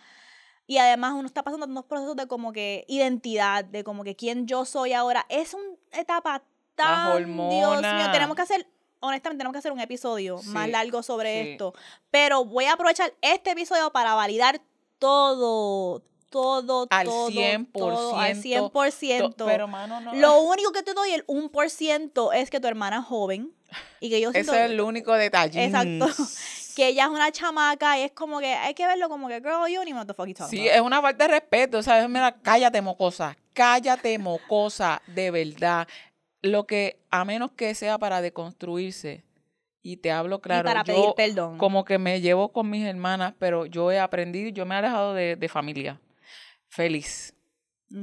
[0.66, 4.46] Y además uno está pasando unos procesos de como que identidad, de como que quién
[4.46, 5.26] yo soy ahora.
[5.28, 6.42] Es una etapa
[6.76, 7.16] tan...
[7.26, 7.28] Dios
[7.82, 8.66] mío, tenemos que hacer...
[9.00, 11.48] Honestamente, tenemos que hacer un episodio más Sí, largo sobre sí.
[11.52, 11.72] esto.
[12.11, 14.61] Pero voy a aprovechar este episodio para validar
[14.98, 19.35] todo, todo, Al todo, 100%, todo, al to- 100%.
[19.35, 20.14] To- Pero, mano, no.
[20.14, 23.53] Lo único que te doy, el 1%, es que tu hermana es joven
[24.01, 24.53] y que yo siento...
[24.53, 25.64] Ese es el único detalle.
[25.64, 26.07] Exacto.
[26.76, 29.66] Que ella es una chamaca y es como que hay que verlo como que, girl,
[29.68, 32.09] you fuck you're talking Sí, es una falta de respeto, ¿sabes?
[32.09, 33.37] Mira, cállate, mocosa.
[33.53, 35.89] Cállate, mocosa, de verdad.
[36.43, 39.24] Lo que, a menos que sea para deconstruirse,
[39.83, 41.59] y te hablo claro, y para yo pedir perdón.
[41.59, 45.14] como que me llevo con mis hermanas, pero yo he aprendido, yo me he alejado
[45.14, 46.01] de, de familia.
[46.71, 47.35] Feliz.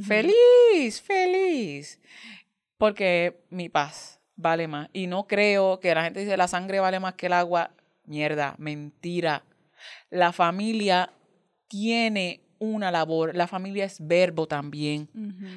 [0.03, 1.99] Feliz, feliz.
[2.77, 4.89] Porque mi paz vale más.
[4.93, 7.71] Y no creo que la gente dice la sangre vale más que el agua.
[8.05, 9.43] Mierda, mentira.
[10.09, 11.11] La familia
[11.67, 13.35] tiene una labor.
[13.35, 15.09] La familia es verbo también.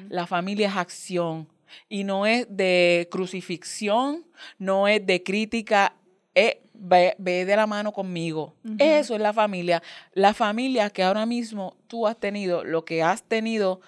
[0.09, 1.47] La familia es acción.
[1.87, 4.25] Y no es de crucifixión,
[4.57, 5.95] no es de crítica,
[6.33, 8.55] es ve, ve de la mano conmigo.
[8.79, 9.81] Eso es la familia.
[10.13, 13.81] La familia que ahora mismo tú has tenido, lo que has tenido,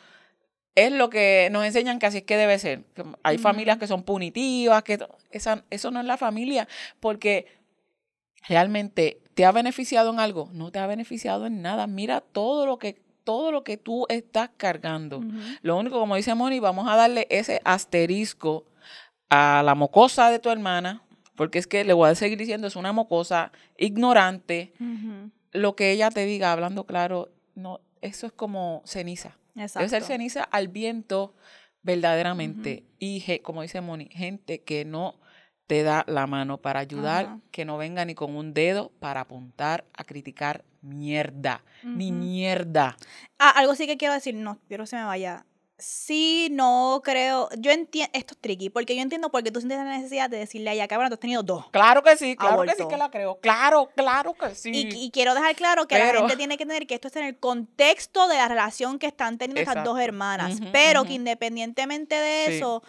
[0.76, 2.84] es lo que nos enseñan que así es que debe ser.
[3.24, 5.00] Hay familias que son punitivas, que
[5.32, 6.68] esa, eso no es la familia,
[7.00, 7.48] porque
[8.48, 11.88] realmente te ha beneficiado en algo, no te ha beneficiado en nada.
[11.88, 15.24] Mira todo lo que todo lo que tú estás cargando.
[15.62, 18.66] Lo único, como dice Moni, vamos a darle ese asterisco
[19.30, 21.02] a la mocosa de tu hermana,
[21.36, 24.74] porque es que le voy a seguir diciendo, es una mocosa ignorante.
[25.52, 29.38] Lo que ella te diga, hablando claro, no, eso es como ceniza.
[29.56, 29.80] Exacto.
[29.80, 31.36] Debe ser ceniza al viento
[31.84, 32.84] verdaderamente.
[33.00, 35.20] Y ge- como dice Moni, gente que no
[35.68, 39.86] te da la mano para ayudar, que no venga ni con un dedo para apuntar
[39.94, 41.64] a criticar mierda.
[41.84, 42.98] Ni mierda.
[43.40, 45.46] Ah, algo sí que quiero decir, no, quiero que se me vaya.
[45.86, 47.50] Sí, no creo.
[47.58, 50.38] Yo entiendo, esto es tricky, porque yo entiendo por qué tú sientes la necesidad de
[50.38, 51.70] decirle a ella, cabrón, tú has tenido dos.
[51.72, 53.38] Claro que sí, claro que sí que la creo.
[53.42, 54.72] Claro, claro que sí.
[54.74, 57.26] Y, y quiero dejar claro que la gente tiene que entender que esto está en
[57.26, 60.00] el contexto de la relación que están teniendo estas dos Exacto.
[60.00, 60.60] hermanas.
[60.72, 62.54] Pero que independientemente de Sí.
[62.58, 62.82] eso,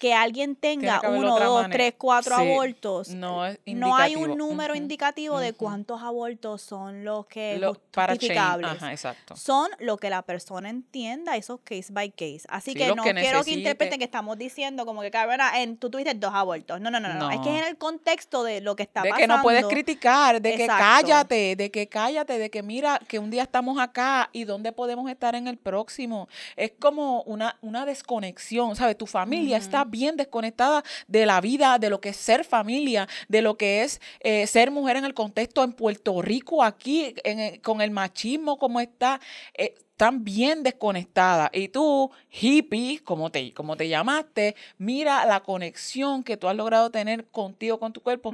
[0.00, 1.72] que alguien tenga que uno, dos, manera.
[1.72, 2.42] tres, cuatro Sí.
[2.42, 3.08] abortos.
[3.10, 8.14] no es No hay un número indicativo de cuántos abortos son los que Lo- para
[8.14, 8.70] justificables.
[8.70, 9.36] Ajá, exacto.
[9.36, 12.40] Son lo que la persona entienda, eso case by case.
[12.48, 15.76] Así Sí, que no que quiero que interpreten que estamos diciendo como que, cabrona, en,
[15.76, 16.80] tú tuviste dos abortos.
[16.80, 17.58] No, no, no, no, Es que es No.
[17.58, 19.34] en el contexto de lo que está de pasando.
[19.34, 23.28] que no puedes criticar, de que cállate, de que cállate, de que mira, que un
[23.30, 26.26] día estamos acá y dónde podemos estar en el próximo.
[26.56, 28.96] Es como una, una desconexión, ¿sabes?
[28.96, 33.42] Tu familia está bien desconectada de la vida, de lo que es ser familia, de
[33.42, 37.60] lo que es eh, ser mujer en el contexto en Puerto Rico, aquí, en el-
[37.60, 39.20] con el machismo como está.
[39.54, 41.50] eh, están bien desconectadas.
[41.52, 46.90] Y tú, hippie, como te, como te llamaste, mira la conexión que tú has logrado
[46.90, 48.32] tener contigo, con tu cuerpo.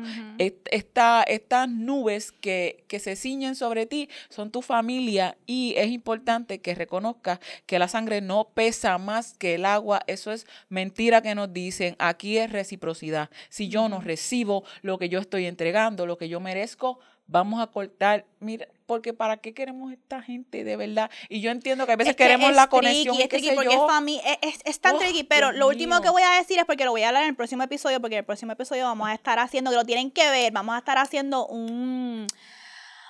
[0.71, 6.61] Esta- estas nubes que, que se ciñen sobre ti son tu familia y es importante
[6.61, 10.03] que reconozcas que la sangre no pesa más que el agua.
[10.07, 11.97] Eso es mentira que nos dicen.
[11.99, 13.29] Aquí es reciprocidad.
[13.49, 17.67] Si yo no recibo lo que yo estoy entregando, lo que yo merezco, vamos a
[17.67, 18.25] cortar.
[18.41, 21.11] Mira, porque ¿para qué queremos esta gente de verdad?
[21.29, 23.75] Y yo entiendo que a veces Es que queremos la tricky, conexión es tricky porque
[23.75, 23.87] yo.
[23.87, 26.39] es, fami- es, es- es tan Oh, tricky, pero Dios lo último que voy a
[26.39, 28.53] decir es porque lo voy a hablar en el próximo episodio, porque en el próximo
[28.53, 32.27] episodio vamos a estar haciendo, que lo tienen que ver, vamos a estar haciendo un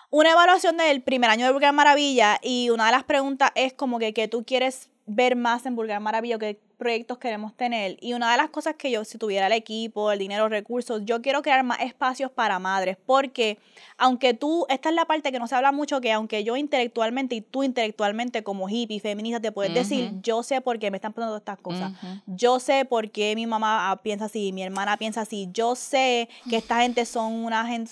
[0.09, 3.99] una evaluación del primer año de Vulgar Maravilla y una de las preguntas es como
[3.99, 7.97] que, que tú quieres ver más en Vulgar Maravilla, que proyectos queremos tener.
[8.01, 11.23] Y una de las cosas que yo, si tuviera el equipo, el dinero, recursos, yo
[11.23, 13.59] quiero crear más espacios para madres, porque
[13.99, 17.35] aunque tú, esta es la parte que no se habla mucho, que aunque yo intelectualmente
[17.35, 21.13] y tú intelectualmente como hippie, feminista, te puedes decir, yo sé por qué me están
[21.13, 21.93] pasando estas cosas.
[22.27, 25.49] Yo sé por qué mi mamá piensa así, mi hermana piensa así.
[25.53, 27.87] Yo sé que esta gente son una gente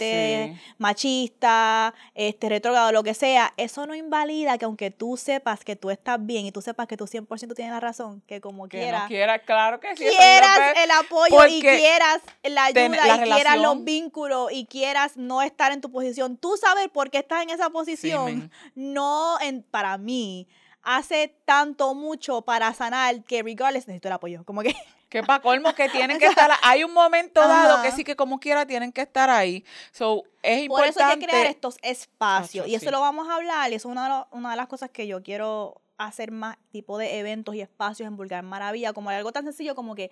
[0.55, 0.61] Sí.
[0.79, 3.53] machista, este, retrógrado, lo que sea.
[3.57, 6.97] Eso no invalida que aunque tú sepas que tú estás bien y tú sepas que
[6.97, 10.05] tú 100% tienes la razón, que como Que quieras, no quiera, claro que sí.
[10.09, 15.17] quieras el apoyo y quieras la ten- ayuda la y quieras los vínculos y quieras
[15.17, 19.63] no estar en tu posición, tú sabes por qué estás en esa posición, no en,
[19.63, 20.47] para mí
[20.83, 24.75] hace tanto mucho para sanar que regardless necesito el apoyo, como que
[25.09, 28.41] Que para colmo que tienen que estar, hay un momento dado que sí que como
[28.41, 29.65] quiera tienen que estar ahí.
[29.93, 31.05] So, es por eso importante.
[31.13, 32.91] hay que crear estos espacios y eso sí.
[32.91, 35.07] lo vamos a hablar y eso es una de, lo- una de las cosas que
[35.07, 39.45] yo quiero hacer más tipo de eventos y espacios en Vulgar Maravilla, como algo tan
[39.45, 40.11] sencillo como que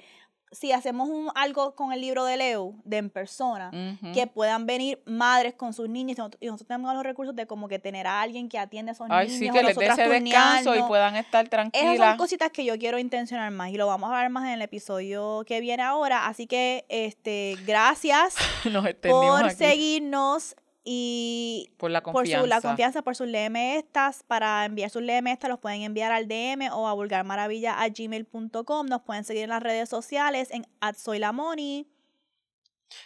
[0.52, 3.70] si hacemos un, algo con el libro de Leo, de en persona,
[4.12, 7.78] que puedan venir madres con sus niños y nosotros, tenemos los recursos de como que
[7.78, 10.77] tener a alguien que atiende a esos Ay, niños sí, que les dé ese descanso
[10.77, 12.16] y puedan estar Esas son tranquilas.
[12.19, 15.43] cositas que yo quiero intencionar más y lo vamos a hablar más en el episodio
[15.47, 16.27] que viene ahora.
[16.27, 18.35] Así que este gracias
[18.70, 19.56] Nos por aquí.
[19.56, 22.42] seguirnos y por la por confianza.
[22.42, 24.22] su, la confianza, por sus DM estas.
[24.22, 28.86] Para enviar sus DM estas los pueden enviar al DM o a vulgarmaravilla.gmail.com.
[28.86, 31.86] Nos pueden seguir en las redes sociales en @soylamoni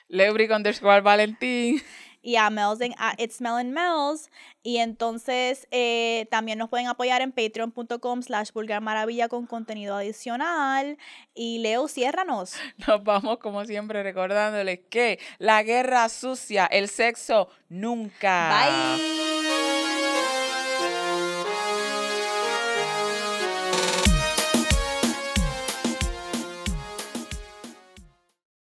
[0.09, 1.81] Lebric underscore Valentín.
[2.27, 4.33] Y a Mel's en a It's Mel and Mel's.
[4.65, 10.99] Y entonces eh, también nos pueden apoyar en patreon.com slash vulgarmaravilla con contenido adicional.
[11.37, 12.55] Y Leo, ciérranos.
[12.89, 18.51] Nos vamos como siempre recordándoles que la guerra sucia, el sexo nunca.
[18.51, 19.76] Bye.